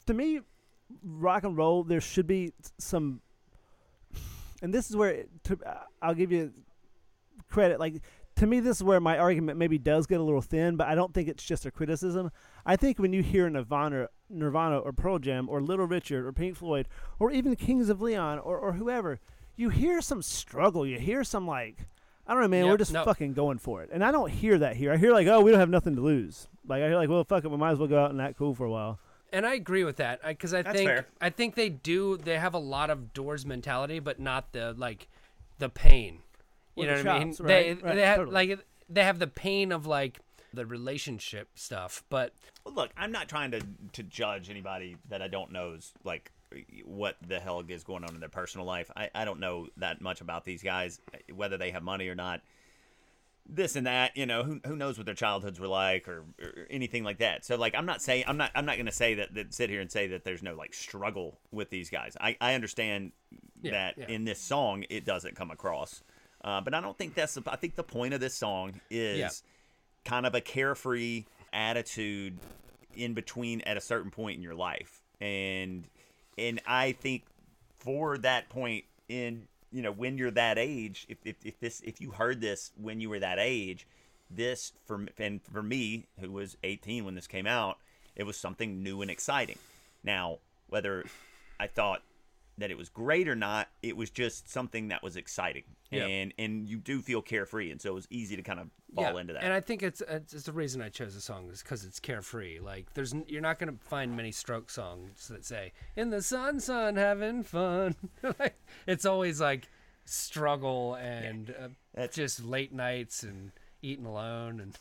[0.06, 0.40] to me,
[1.02, 1.84] rock and roll.
[1.84, 3.20] There should be some,
[4.62, 6.52] and this is where it, to, uh, I'll give you
[7.50, 7.78] credit.
[7.78, 8.00] Like
[8.36, 10.94] to me, this is where my argument maybe does get a little thin, but I
[10.94, 12.30] don't think it's just a criticism.
[12.64, 16.56] I think when you hear Nirvana, Nirvana or Pearl Jam or Little Richard or Pink
[16.56, 16.86] Floyd
[17.18, 19.20] or even Kings of Leon or, or whoever,
[19.56, 20.86] you hear some struggle.
[20.86, 21.86] You hear some like,
[22.26, 22.66] I don't know, man.
[22.66, 23.04] we're just no.
[23.04, 24.92] fucking going for it, and I don't hear that here.
[24.92, 26.48] I hear like, oh, we don't have nothing to lose.
[26.66, 28.36] Like I hear like, well, fuck it, we might as well go out and act
[28.36, 28.98] cool for a while.
[29.32, 31.06] and I agree with that because I That's think fair.
[31.20, 32.16] I think they do.
[32.18, 35.08] They have a lot of doors mentality, but not the like
[35.58, 36.18] the pain.
[36.76, 37.28] You know the what I mean?
[37.32, 38.34] chops, They right, right, they have totally.
[38.48, 40.20] like they have the pain of like
[40.52, 42.32] the relationship stuff, but
[42.64, 43.60] Well, look, I'm not trying to
[43.92, 46.30] to judge anybody that I don't know's like
[46.84, 48.90] what the hell is going on in their personal life.
[48.96, 51.00] I, I don't know that much about these guys,
[51.34, 52.40] whether they have money or not.
[53.48, 56.66] This and that, you know, who, who knows what their childhoods were like or, or
[56.68, 57.44] anything like that.
[57.44, 59.70] So, like, I'm not saying I'm not I'm not going to say that, that sit
[59.70, 62.16] here and say that there's no like struggle with these guys.
[62.20, 63.12] I I understand
[63.62, 64.08] Yeah, that yeah.
[64.08, 66.02] in this song it doesn't come across,
[66.46, 67.42] uh, but I don't think that's the.
[67.46, 69.30] I think the point of this song is Yeah.
[70.10, 72.38] kind of a carefree attitude
[72.94, 75.84] in between at a certain point in your life and
[76.38, 77.22] and i think
[77.78, 82.00] for that point in you know when you're that age if, if, if this if
[82.00, 83.86] you heard this when you were that age
[84.30, 87.78] this for and for me who was 18 when this came out
[88.14, 89.58] it was something new and exciting
[90.02, 90.38] now
[90.68, 91.04] whether
[91.60, 92.02] i thought
[92.58, 96.06] that it was great or not it was just something that was exciting Yeah.
[96.06, 99.04] and and you do feel carefree and so it was easy to kind of fall
[99.14, 99.20] yeah.
[99.20, 101.62] into that And I think it's it's, it's the reason I chose the song is
[101.62, 102.60] because it's carefree.
[102.60, 106.96] Like there's you're not gonna find many stroke songs that say "in the sun, sun,
[106.96, 107.94] having fun."
[108.86, 109.68] it's always like
[110.06, 113.52] struggle and uh, That's- just late nights and
[113.82, 114.78] eating alone and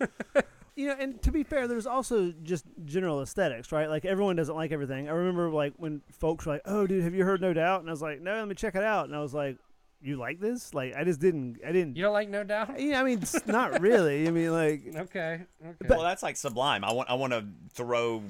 [0.76, 3.88] you know, and to be fair, there's also just general aesthetics, right?
[3.88, 5.08] Like everyone doesn't like everything.
[5.08, 7.88] I remember like when folks were like, "Oh, dude, have you heard No Doubt?" And
[7.88, 9.56] I was like, "No, let me check it out." And I was like,
[10.00, 11.58] "You like this?" Like I just didn't.
[11.66, 11.96] I didn't.
[11.96, 12.78] you don't like No Doubt.
[12.80, 14.26] Yeah, I mean, it's not really.
[14.28, 15.40] I mean, like, Okay.
[15.64, 15.86] Okay.
[15.88, 16.84] well, that's like Sublime.
[16.84, 18.22] I want I want to throw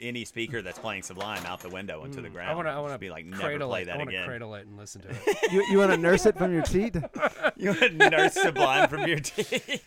[0.00, 2.48] any speaker that's playing Sublime out the window into the ground.
[2.48, 2.72] Mm, I want to.
[2.72, 3.88] I want to be like, never cradle play it.
[3.88, 4.26] I that want to again.
[4.28, 5.18] cradle it and listen to it.
[5.52, 6.96] you you want to nurse it from your teat?
[7.56, 9.80] You want to nurse Sublime from your teeth.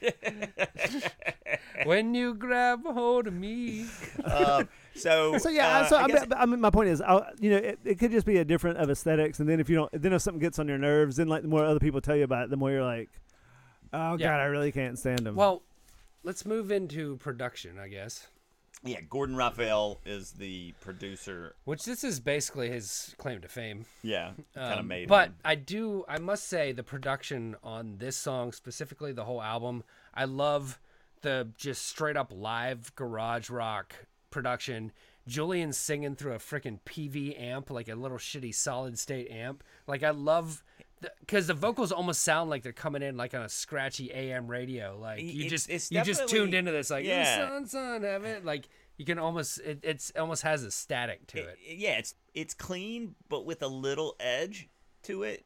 [1.83, 3.85] when you grab hold of me.
[4.23, 7.01] um, so, So yeah, uh, so I I, guess- mean, I mean, my point is,
[7.01, 9.69] I'll, you know, it, it could just be a different of aesthetics, and then if
[9.69, 12.01] you don't, then if something gets on your nerves, then like the more other people
[12.01, 13.09] tell you about it, the more you're like,
[13.93, 14.27] oh Yeah.
[14.29, 15.35] god, I really can't stand them.
[15.35, 15.61] Well,
[16.23, 18.27] let's move into production, I guess.
[18.83, 21.53] yeah, Gordon Raphael is the producer.
[21.65, 23.85] Which this is basically his claim to fame.
[24.03, 25.07] Yeah, kind of Um, made.
[25.09, 25.35] But him.
[25.43, 29.83] I do, I must say, the production on this song, specifically the whole album,
[30.13, 30.79] I love
[31.21, 33.93] the just straight up live garage rock
[34.31, 34.91] production.
[35.27, 39.63] Julian singing through a freaking Peavey amp, like a little shitty solid state amp.
[39.85, 40.63] Like I love,
[41.19, 44.97] because the, vocals almost sound like they're coming in like on a scratchy AM radio.
[44.99, 47.47] Like you It's- just it's you just tuned into this, like yeah.
[47.47, 48.43] son, son, have it.
[48.43, 51.57] Like you can almost, it, it's almost has a static to it.
[51.65, 54.67] yeah, it's it's clean, but with a little edge
[55.03, 55.45] to it,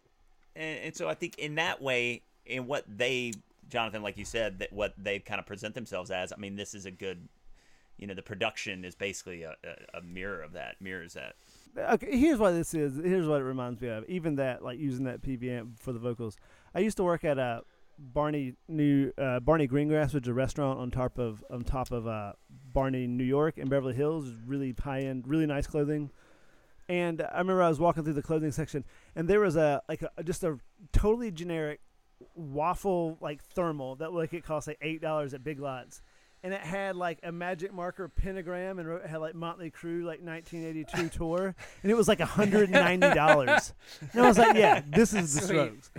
[0.55, 3.33] and, and so I think in that way, in what they,
[3.69, 6.31] Jonathan, like you said, that what they kind of present themselves as.
[6.31, 7.27] I mean, this is a good,
[7.97, 11.35] you know, the production is basically a, a, a mirror of that, mirrors that.
[11.77, 12.95] okay, here's what this is.
[12.97, 14.03] Here's what it reminds me of.
[14.07, 16.37] Even that, like using that Peavey amp for the vocals.
[16.73, 17.61] I used to work at a
[17.97, 22.07] Barney New uh, Barney Greengrass, which is a restaurant on top of on top of
[22.07, 22.33] uh,
[22.73, 24.29] Barney, New York, in Beverly Hills.
[24.45, 26.11] Really high end, really nice clothing.
[26.89, 28.83] And I remember I was walking through the clothing section,
[29.15, 30.57] and there was a like a, just a
[30.91, 31.79] totally generic
[32.35, 36.01] waffle like thermal that like it cost like eight dollars at Big Lots,
[36.43, 40.03] and it had like a magic marker pentagram and wrote, it had like Motley Crue
[40.03, 43.73] like 1982 tour, and it was like hundred and ninety dollars.
[44.11, 45.47] And I was like, yeah, this is the Sweet.
[45.47, 45.91] Strokes.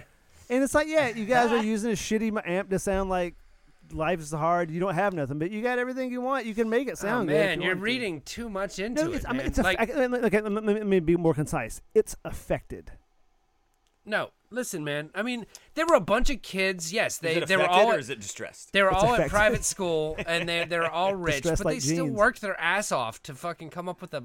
[0.51, 3.34] And it's like, yeah, you guys are using a shitty amp to sound like
[3.92, 4.70] life is hard.
[4.70, 6.45] You don't have nothing, but you got everything you want.
[6.45, 7.34] You can make it Oh sound good.
[7.34, 7.84] man, you you're want to.
[7.84, 9.24] reading too much into No, it.
[9.26, 11.80] I mean, it's a, like, okay, let, okay, let, me- let me be more concise.
[11.95, 12.92] It's affected.
[14.07, 15.11] No, listen, man.
[15.14, 16.92] I mean, there were a bunch of kids.
[16.92, 18.72] Yes, they they were all or is it distressed?
[18.72, 21.74] they were It's all at private school and they they're all rich, but Distressed they
[21.74, 24.24] like still worked their ass off to fucking come up with a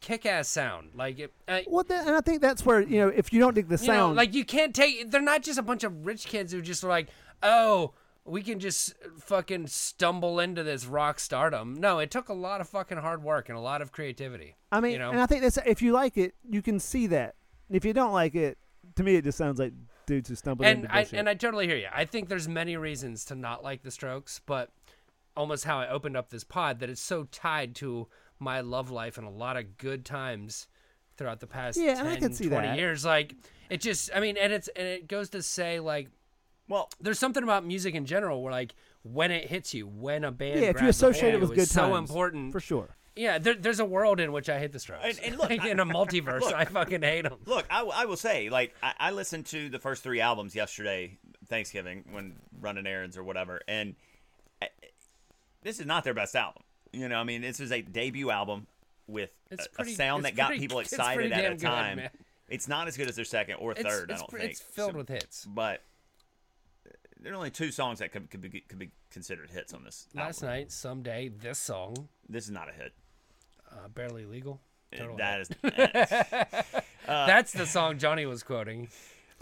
[0.00, 0.90] kick-ass sound.
[0.94, 3.68] Like it, I, Well, and I think that's where you know if you don't dig
[3.68, 5.10] the you know, sound, like you can't take.
[5.10, 7.08] They're not just a bunch of rich kids who just are like,
[7.42, 7.94] oh.
[8.22, 11.80] We can just fucking stumble into this rock stardom.
[11.80, 14.56] No, it took a lot of fucking hard work and a lot of creativity.
[14.70, 15.10] I mean, you know?
[15.10, 17.34] and I think that's if you like it, you can see that.
[17.68, 18.58] And if you don't like it,
[19.00, 19.72] to me, it just sounds like
[20.06, 21.18] dudes who stumbled and into I bullshit.
[21.18, 21.88] and I totally hear you.
[21.92, 24.70] I think there's many reasons to not like the Strokes, but
[25.36, 29.18] almost how I opened up this pod that it's so tied to my love life
[29.18, 30.66] and a lot of good times
[31.16, 32.78] throughout the past Yeah, 10, I can see 20 that.
[32.78, 33.04] years.
[33.04, 33.34] Like
[33.68, 36.08] it just I mean, and it's and it goes to say like
[36.68, 40.32] Well, there's something about music in general where like when it hits you, when a
[40.32, 42.52] band yeah, if you grabs a hold associate it with good is times, so important.
[42.52, 42.96] for sure.
[43.16, 45.04] Yeah, there, there's a world in which I hate the Strokes.
[45.04, 47.38] And- and look, Like, I- in a multiverse, look, I fucking hate them.
[47.46, 52.04] Look, I will say, like, I, I listened to the first three albums yesterday, Thanksgiving,
[52.12, 53.94] when running errands or whatever, and
[54.62, 54.68] I,
[55.62, 56.62] this is not their best album.
[56.92, 58.66] You know, I mean, this is a debut album
[59.06, 61.96] with It's a, pretty- a sound it's that got people excited at a time.
[61.98, 62.10] man.
[62.48, 64.10] It's not as good as their second or It's, third.
[64.10, 64.50] it's, I don't think.
[64.50, 65.44] it's filled So- with hits.
[65.44, 65.82] but
[67.22, 70.06] there are only two songs that could, could be could be considered hits on this.
[70.14, 70.56] Last album.
[70.56, 72.92] night, someday, this song, This is not a hit.
[73.70, 74.60] uh, barely legal.
[74.96, 75.50] Total that hit.
[75.62, 75.72] is.
[75.76, 78.88] that is- That's the song Johnny was quoting.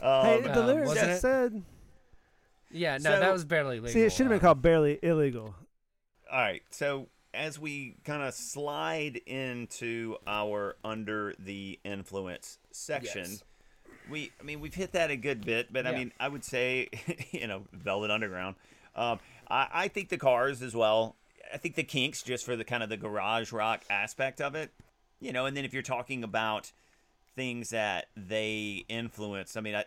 [0.00, 1.62] hey, um, the um, lyrics wasn't just said.
[2.70, 3.90] Yeah, no, So- that was barely legal.
[3.92, 5.54] See, it should have been uh, called barely illegal.
[6.30, 13.44] All right, so as we kind of slide into our under the influence section, Yes.
[14.10, 15.98] We I mean we've hit that a good bit, but I Yeah.
[15.98, 16.88] mean I would say
[17.30, 18.56] you know Velvet Underground.
[18.96, 21.16] Um, I, I think the Cars as well.
[21.52, 24.70] I think the Kinks just for the kind of the garage rock aspect of it,
[25.20, 25.46] you know.
[25.46, 26.72] And then if you're talking about
[27.36, 29.84] things that they influence, I mean, I,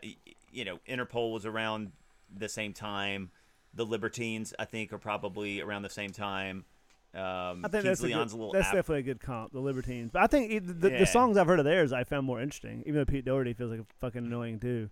[0.51, 1.91] you know, Interpol was around
[2.35, 3.29] the same time.
[3.73, 6.65] The Libertines, I think, are probably around the same time.
[7.13, 9.51] Um, I think Kings that's, a good, a little that's ap- definitely a good comp,
[9.51, 10.11] the Libertines.
[10.13, 10.99] But I think it- the, Yeah.
[10.99, 13.71] the songs I've heard of theirs I found more interesting, even though Pete Doherty feels
[13.71, 14.89] like a fucking annoying too.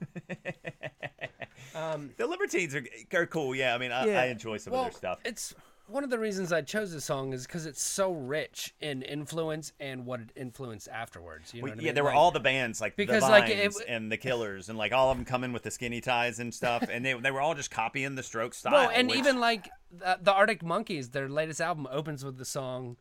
[1.74, 3.54] Um, the Libertines are, are cool.
[3.54, 4.20] Yeah, I mean, I, Yeah.
[4.22, 5.18] I enjoy some well, of their stuff.
[5.24, 5.54] it's
[5.88, 9.72] one of the reasons I chose this song is because it's so rich in influence
[9.80, 11.52] and what it influenced afterwards.
[11.54, 11.94] You know Well, what I yeah, mean?
[11.94, 14.78] there were Like- all the bands like Because, the like, it- and the Killers, and
[14.78, 17.30] like all of them come in with the skinny ties and stuff, and they they
[17.30, 18.72] were all just copying the Strokes style.
[18.72, 22.44] Well, and which- even like the, the Arctic Monkeys, their latest album opens with the
[22.44, 22.96] song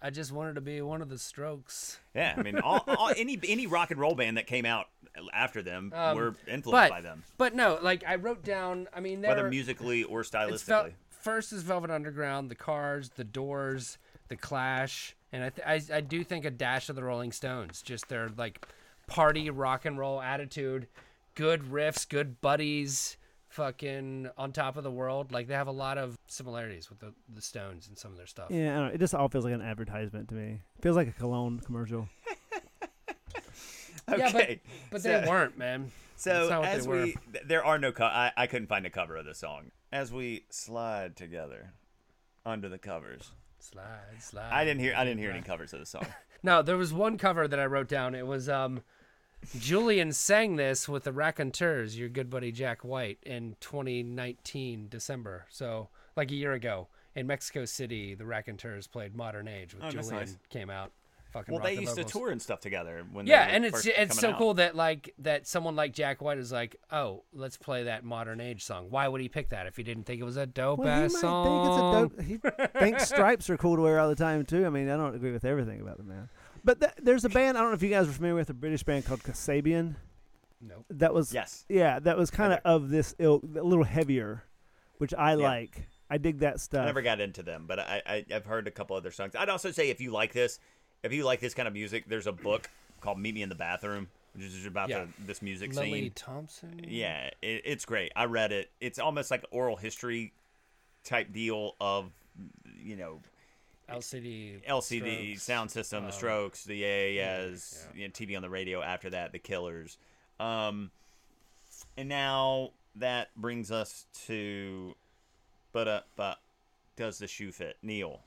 [0.00, 3.38] "I Just Wanted to Be One of the Strokes." yeah, I mean, all, all, any
[3.48, 4.86] any rock and roll band that came out
[5.32, 8.86] after them Um, were influenced but by them, but no, like I wrote down.
[8.94, 10.92] I mean, whether musically or stylistically.
[11.20, 13.98] First is Velvet Underground, the Cars, the Doors,
[14.28, 17.82] the Clash, and I, th- I I do think a dash of the Rolling Stones.
[17.82, 18.66] Just their like
[19.06, 20.86] party rock and roll attitude,
[21.34, 23.16] good riffs, good buddies,
[23.48, 25.32] fucking on top of the world.
[25.32, 28.26] Like they have a lot of similarities with the, the Stones and some of their
[28.26, 28.48] stuff.
[28.50, 30.60] Yeah, I don't know, it just all feels like an advertisement to me.
[30.78, 32.08] It feels like a cologne commercial.
[34.16, 34.60] Yeah, Okay,
[34.90, 35.92] but so- they weren't, man.
[36.16, 37.02] So That's not what as they were.
[37.04, 39.70] we, there are no, co- I, I couldn't find a cover of the song.
[39.90, 41.72] As we slide together
[42.44, 43.30] under the covers,
[43.60, 44.52] Slide, slide.
[44.52, 46.06] I didn't hear, I didn't hear any covers of the song.
[46.40, 48.14] No, there was one cover that I wrote down.
[48.14, 48.82] It was um,
[49.58, 55.46] Julian sang this with the Raconteurs, your good buddy Jack White, in 2019 December.
[55.50, 56.86] So like a year ago
[57.16, 60.14] in Mexico City, the Raconteurs played Modern Age with Oh, Julian.
[60.14, 60.38] nice.
[60.48, 60.92] Came out.
[61.32, 63.26] Fucking Well, they the used to tour and stuff together when.
[63.26, 64.38] Yeah, were and it's it's so out.
[64.38, 68.40] cool that like that someone like Jack White is like, oh, let's play that Modern
[68.40, 68.86] Age song.
[68.88, 71.12] Why would he pick that if he didn't think it was a dope Well, ass
[71.12, 72.08] might song?
[72.08, 72.72] think it's a dope.
[72.72, 74.64] He thinks stripes are cool to wear all the time too.
[74.64, 76.30] I mean, I don't agree with everything about the man.
[76.64, 78.54] But th- there's a band I don't know if you guys are familiar with a
[78.54, 79.96] British band called Kasabian.
[80.62, 80.86] Nope.
[80.90, 81.66] That was Yes.
[81.68, 84.44] yeah, that was kind of of this ilk, a little heavier,
[84.96, 85.44] which I Yeah.
[85.46, 85.88] like.
[86.10, 86.84] I dig that stuff.
[86.84, 89.34] I never got into them, but I, I I've heard a couple other songs.
[89.36, 90.58] I'd also say if you like this,
[91.02, 92.68] if you like this kind of music, there's a book
[93.00, 95.06] called Meet Me in the Bathroom, which is about Yeah.
[95.18, 96.12] the, this music Lily scene.
[96.14, 96.84] Thompson.
[96.88, 98.12] Yeah, it, it's great.
[98.16, 98.70] I read it.
[98.80, 100.32] It's almost like oral history
[101.04, 102.10] type deal of
[102.82, 103.20] you know
[103.88, 104.64] LCD.
[104.66, 108.00] LCD Strokes, sound system, the um, Strokes, the AAS, yeah.
[108.00, 108.82] you know, TV on the radio.
[108.82, 109.96] After that, the Killers,
[110.38, 110.90] um,
[111.96, 114.94] and now that brings us to,
[115.72, 116.38] but uh, but
[116.96, 118.20] does the shoe fit, Neil?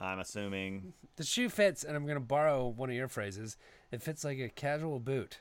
[0.00, 0.92] I'm assuming.
[1.16, 3.56] The shoe fits, and I'm going to borrow one of your phrases.
[3.90, 5.38] It fits like a casual boot,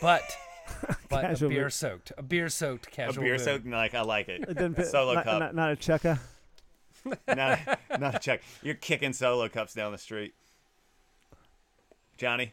[0.00, 0.22] but
[1.08, 1.72] but a beer boot.
[1.72, 3.14] soaked, a beer soaked casual.
[3.14, 3.20] Boot.
[3.20, 3.44] A beer boot.
[3.44, 4.42] soaked, like I like it.
[4.42, 6.18] It doesn't fit, Solo not, cup, not, not a chukka.
[7.26, 8.42] not, not a check.
[8.62, 10.34] You're kicking solo cups down the street,
[12.16, 12.52] Johnny.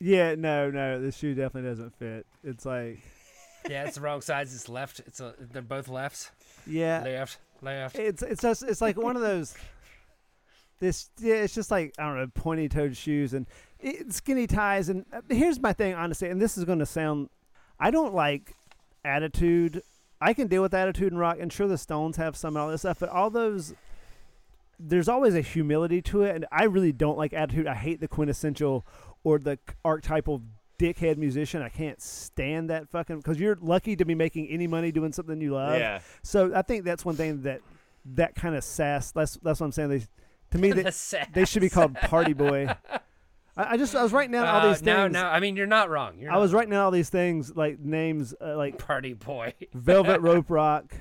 [0.00, 2.26] Yeah, no, no, the shoe definitely doesn't fit.
[2.44, 3.00] It's like
[3.70, 4.54] Yeah, it's the wrong size.
[4.54, 5.00] It's left.
[5.00, 5.34] It's a.
[5.38, 6.30] They're both lefts.
[6.66, 7.96] yeah, Left, left.
[7.98, 9.54] it's it's just it's like one of those.
[10.82, 13.46] This yeah, it's just like I don't know, pointy toed shoes and
[13.78, 14.88] it, skinny ties.
[14.88, 17.30] And uh, here's my thing, honestly, and this is going to sound,
[17.78, 18.56] I don't like
[19.04, 19.84] attitude.
[20.20, 22.68] I can deal with attitude and rock, and sure the Stones have some and all
[22.68, 23.74] this stuff, but all those,
[24.80, 27.68] there's always a humility to it, and I really don't like attitude.
[27.68, 28.84] I hate the quintessential
[29.22, 30.42] or the archetypal
[30.80, 31.62] dickhead musician.
[31.62, 35.40] I can't stand that fucking because you're lucky to be making any money doing something
[35.40, 35.78] you love.
[35.78, 37.60] yeah, So I think that's one thing that
[38.14, 39.12] that kind of sass.
[39.12, 39.90] That's that's what I'm saying.
[39.90, 40.06] They,
[40.52, 42.68] to me, they, The they should be called Party Boy.
[43.56, 44.86] I, I just I was writing down all Uh, these things.
[44.86, 45.24] no, no.
[45.26, 46.18] I mean, you're not wrong.
[46.18, 49.52] You're I was not writing down all these things like names uh, like party boy.
[49.74, 50.94] Velvet Rope Rock.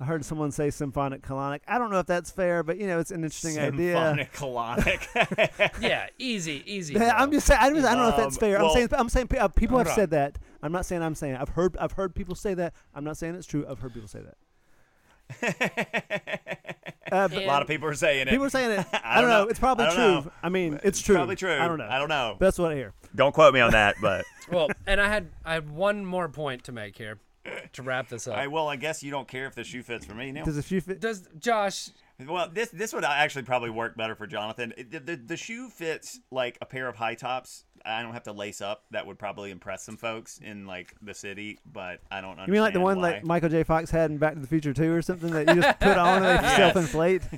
[0.00, 1.60] I heard someone say symphonic colonic.
[1.68, 3.94] I don't know if that's fair, but you know it's an interesting idea.
[3.94, 5.80] Symphonic colonic.
[5.80, 6.94] yeah, easy, easy.
[6.94, 7.60] Yeah, I'm just saying.
[7.62, 8.58] I, just, I don't know if that's Um, fair.
[8.58, 8.88] well- I'm saying.
[8.92, 9.28] I'm saying.
[9.38, 10.38] Uh, people have Hold said that.
[10.60, 11.34] I'm not saying I'm saying.
[11.36, 11.40] it.
[11.40, 11.76] I've heard.
[11.78, 12.74] I've heard people say that.
[12.94, 13.64] I'm not saying it's true.
[13.68, 14.34] I've heard people say that.
[17.10, 18.30] Uh, A lot of people are saying it.
[18.30, 18.86] People are saying it.
[18.92, 19.44] I, I don't don't know.
[19.44, 19.50] know.
[19.50, 20.02] It's probably I true.
[20.02, 20.32] know.
[20.42, 21.16] I mean, it's true.
[21.16, 21.52] Probably true.
[21.52, 21.86] I don't know.
[21.88, 22.36] I don't know.
[22.38, 22.94] That's what I hear.
[23.14, 26.64] Don't quote me on that, but Well, and I had I had one more point
[26.64, 27.18] to make here
[27.74, 28.36] to wrap this up.
[28.38, 30.44] I well, I guess you don't care if the shoe fits for me now.
[30.44, 31.00] Does the shoe fit?
[31.00, 31.90] Does Josh?
[32.26, 34.72] Well, this this would actually probably work better for Jonathan.
[34.76, 37.64] The, the, the shoe fits like a pair of high tops.
[37.84, 38.84] I don't have to lace up.
[38.92, 42.52] That would probably impress some folks in like the city, but I don't understand You
[42.52, 43.10] mean like the one why.
[43.12, 43.64] that Michael J.
[43.64, 46.22] Fox had in Back to the Future 2 or something that you just put on
[46.22, 46.56] and they Yes.
[46.56, 47.22] self-inflate?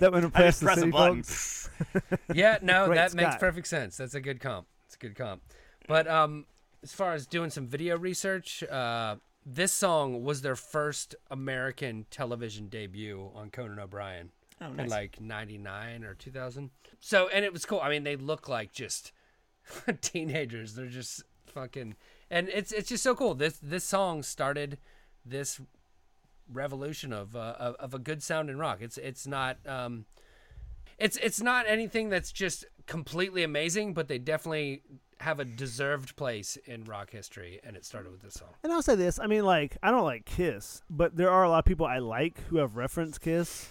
[0.00, 1.70] That would impress the press city folks.
[2.34, 3.96] Yeah, no, Great that makes perfect sense.
[3.96, 4.66] That's a good comp.
[4.86, 5.42] It's a good comp.
[5.86, 6.46] But um,
[6.82, 12.68] as far as doing some video research, uh, this song was their first American television
[12.68, 14.30] debut on Conan O'Brien
[14.62, 16.70] Oh, in like '99 or 2000.
[16.98, 17.80] So, and it was cool.
[17.82, 19.12] I mean, they look like just
[20.02, 20.74] teenagers.
[20.74, 21.96] They're just fucking,
[22.30, 23.34] and it's it's just so cool.
[23.34, 24.78] This this song started
[25.24, 25.60] this
[26.52, 28.78] revolution of uh, of, of a good sounding rock.
[28.82, 30.04] It's it's not um,
[30.98, 34.82] it's it's not anything that's just completely amazing, but they definitely
[35.20, 38.48] have a deserved place in rock history, and it started with this song.
[38.62, 41.48] And I'll say this: I mean, like, I don't like Kiss, but there are a
[41.48, 43.70] lot of people I like who have referenced Kiss.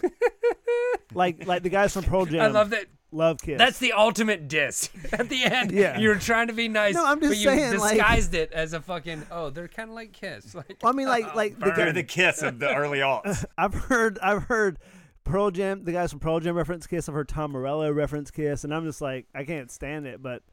[1.13, 2.41] like, like the guys from Pearl Jam.
[2.41, 2.85] I love that.
[3.11, 3.57] Love Kiss.
[3.57, 4.91] That's the ultimate diss.
[5.11, 5.97] At the end, Yeah.
[5.97, 8.51] you were trying to be nice, No, I'm just but you saying, like- disguised it
[8.53, 9.25] as a fucking.
[9.31, 10.53] Oh, they're kind of like Kiss.
[10.59, 13.45] Like, I mean, like, like the, They're the kiss of the early aughts.
[13.57, 14.77] I've heard, I've heard
[15.23, 15.85] Pearl Jam.
[15.85, 17.09] The guys from Pearl Jam reference Kiss.
[17.09, 20.21] I've heard Tom Morello reference Kiss, and I'm just like, I can't stand it.
[20.21, 20.43] But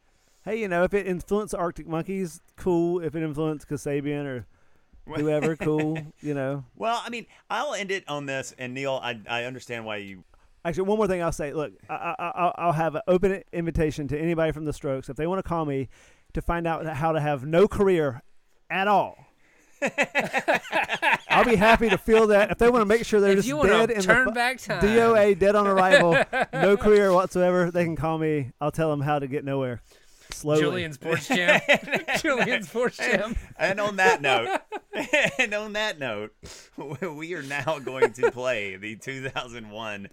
[0.47, 3.01] hey, you know, if it influenced Arctic Monkeys, cool.
[3.03, 4.47] If it influenced Kasabian or
[5.15, 5.99] whoever, cool.
[6.23, 6.65] You know.
[6.77, 8.55] Well, I mean, I'll end it on this.
[8.59, 10.25] And Neil, I I understand why you.
[10.65, 11.53] Actually, one more thing I'll say.
[11.53, 15.17] Look, I, I, I'll- I'll have an open invitation to anybody from the Strokes if
[15.17, 15.89] they want to call me
[16.33, 18.23] to find out how to have no career
[18.71, 19.17] at all.
[21.29, 22.51] I'll be happy to feel that.
[22.51, 24.59] If they want to make sure they're If just you dead in turn the back
[24.59, 24.83] time.
[24.83, 26.17] DOA, dead on arrival,
[26.53, 28.53] no career whatsoever, they can call me.
[28.61, 29.83] I'll tell them how to get nowhere.
[30.31, 30.61] Slowly.
[30.61, 31.61] Julian Sports Jam.
[32.19, 33.37] Julian Sports Jam.
[33.59, 34.61] And on that note,
[35.39, 36.33] and on that note,
[36.77, 40.09] we are now going to play the 2001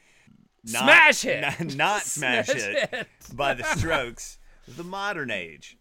[0.66, 1.42] not, Smash hit.
[1.42, 3.08] not, not smash, Smash hit, hit.
[3.34, 4.38] by the Strokes,
[4.68, 5.78] the modern age.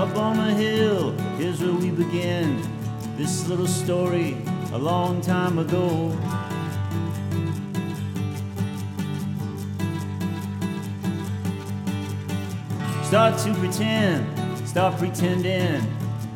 [0.00, 2.62] Up on a hill, here's where we begin.
[3.18, 4.34] This little story
[4.72, 6.16] a long time ago.
[13.02, 15.82] Start to pretend, stop pretending.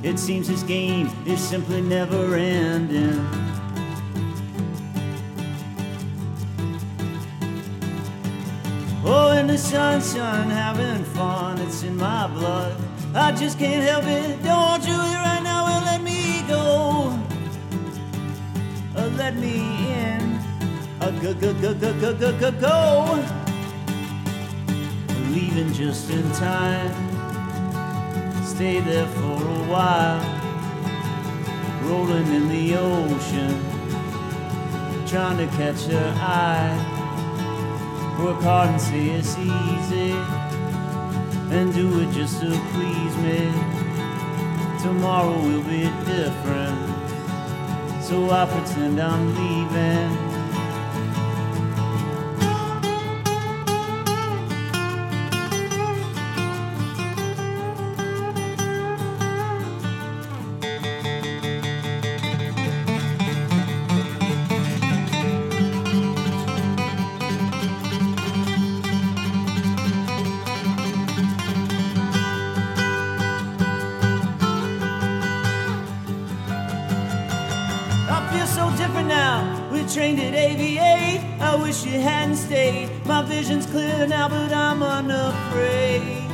[0.03, 3.27] It seems this game is simply never ending.
[9.07, 12.77] Oh, in the sunshine, having fun, it's in my blood.
[13.17, 14.43] I just can't help it.
[14.43, 17.17] Don't want you here right now, well, let me go.
[18.97, 19.61] Uh, let me
[19.93, 20.21] in.
[21.01, 23.25] Uh, go, go, go, go, go, go, go, go.
[25.31, 26.93] Leaving just in time.
[28.45, 30.21] Stay there for a while.
[31.85, 33.55] Rolling in the ocean.
[35.07, 36.75] Trying to catch her eye.
[38.19, 40.44] Work hard and say it's easy
[41.55, 43.53] And do it just to please me.
[44.83, 46.91] Tomorrow will be different.
[48.03, 50.34] So I pretend I'm leaving
[80.35, 81.23] aviate.
[81.41, 82.91] I wish you hadn't stayed.
[83.07, 86.25] My vision's clear now, but I'm unafraid.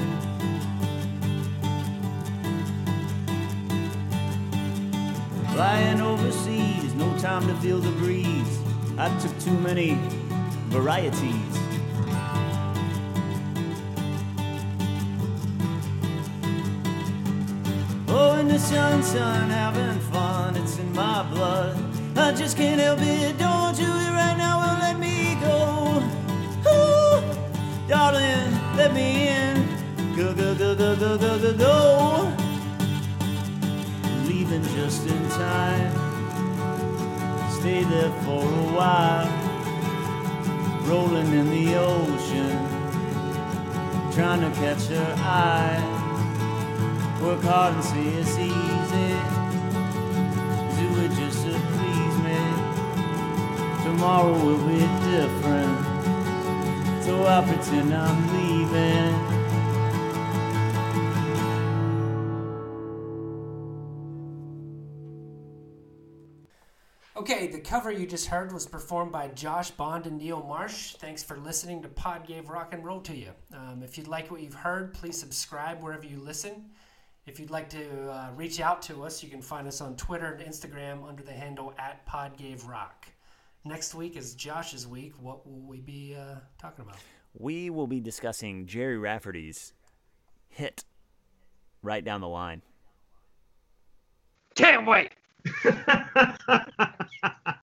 [5.52, 8.58] Flying overseas, no time to feel the breeze.
[8.96, 9.98] I took too many
[10.68, 11.58] varieties.
[18.08, 21.76] Oh, in the sun, sun, having fun, it's in my blood.
[22.16, 23.49] I just can't help it.
[23.78, 24.58] You it right now?
[24.58, 26.02] Well, let me go.
[26.68, 27.22] Ooh,
[27.88, 30.16] darling, let me in.
[30.16, 32.36] Go, go, go, go, go, go, go, go.
[34.26, 35.92] Leaving just in time.
[37.60, 39.30] Stay there for a while.
[40.88, 42.58] Rolling in the ocean.
[44.12, 45.80] Trying to catch her eye.
[47.22, 48.69] Work hard and see it's easy.
[54.00, 54.78] Tomorrow will be
[55.10, 55.78] different.
[57.04, 59.14] So I pretend I'm leaving.
[67.14, 70.94] Okay, the cover you just heard was performed by Josh Bond and Neil Marsh.
[70.94, 73.32] Thanks for listening to Pod Gave Rock and Roll to you.
[73.52, 76.70] Um, if you'd like what you've heard, please subscribe wherever you listen.
[77.26, 80.32] If you'd like to uh, reach out to us, you can find us on Twitter
[80.32, 83.06] and Instagram under the handle at Pod Gave Rock.
[83.64, 85.12] Next week is Josh's week.
[85.20, 86.96] What will we be uh, talking about?
[87.38, 89.74] We will be discussing Gerry Rafferty's
[90.48, 90.84] hit
[91.82, 92.62] right down the line.
[94.54, 95.12] Can't wait.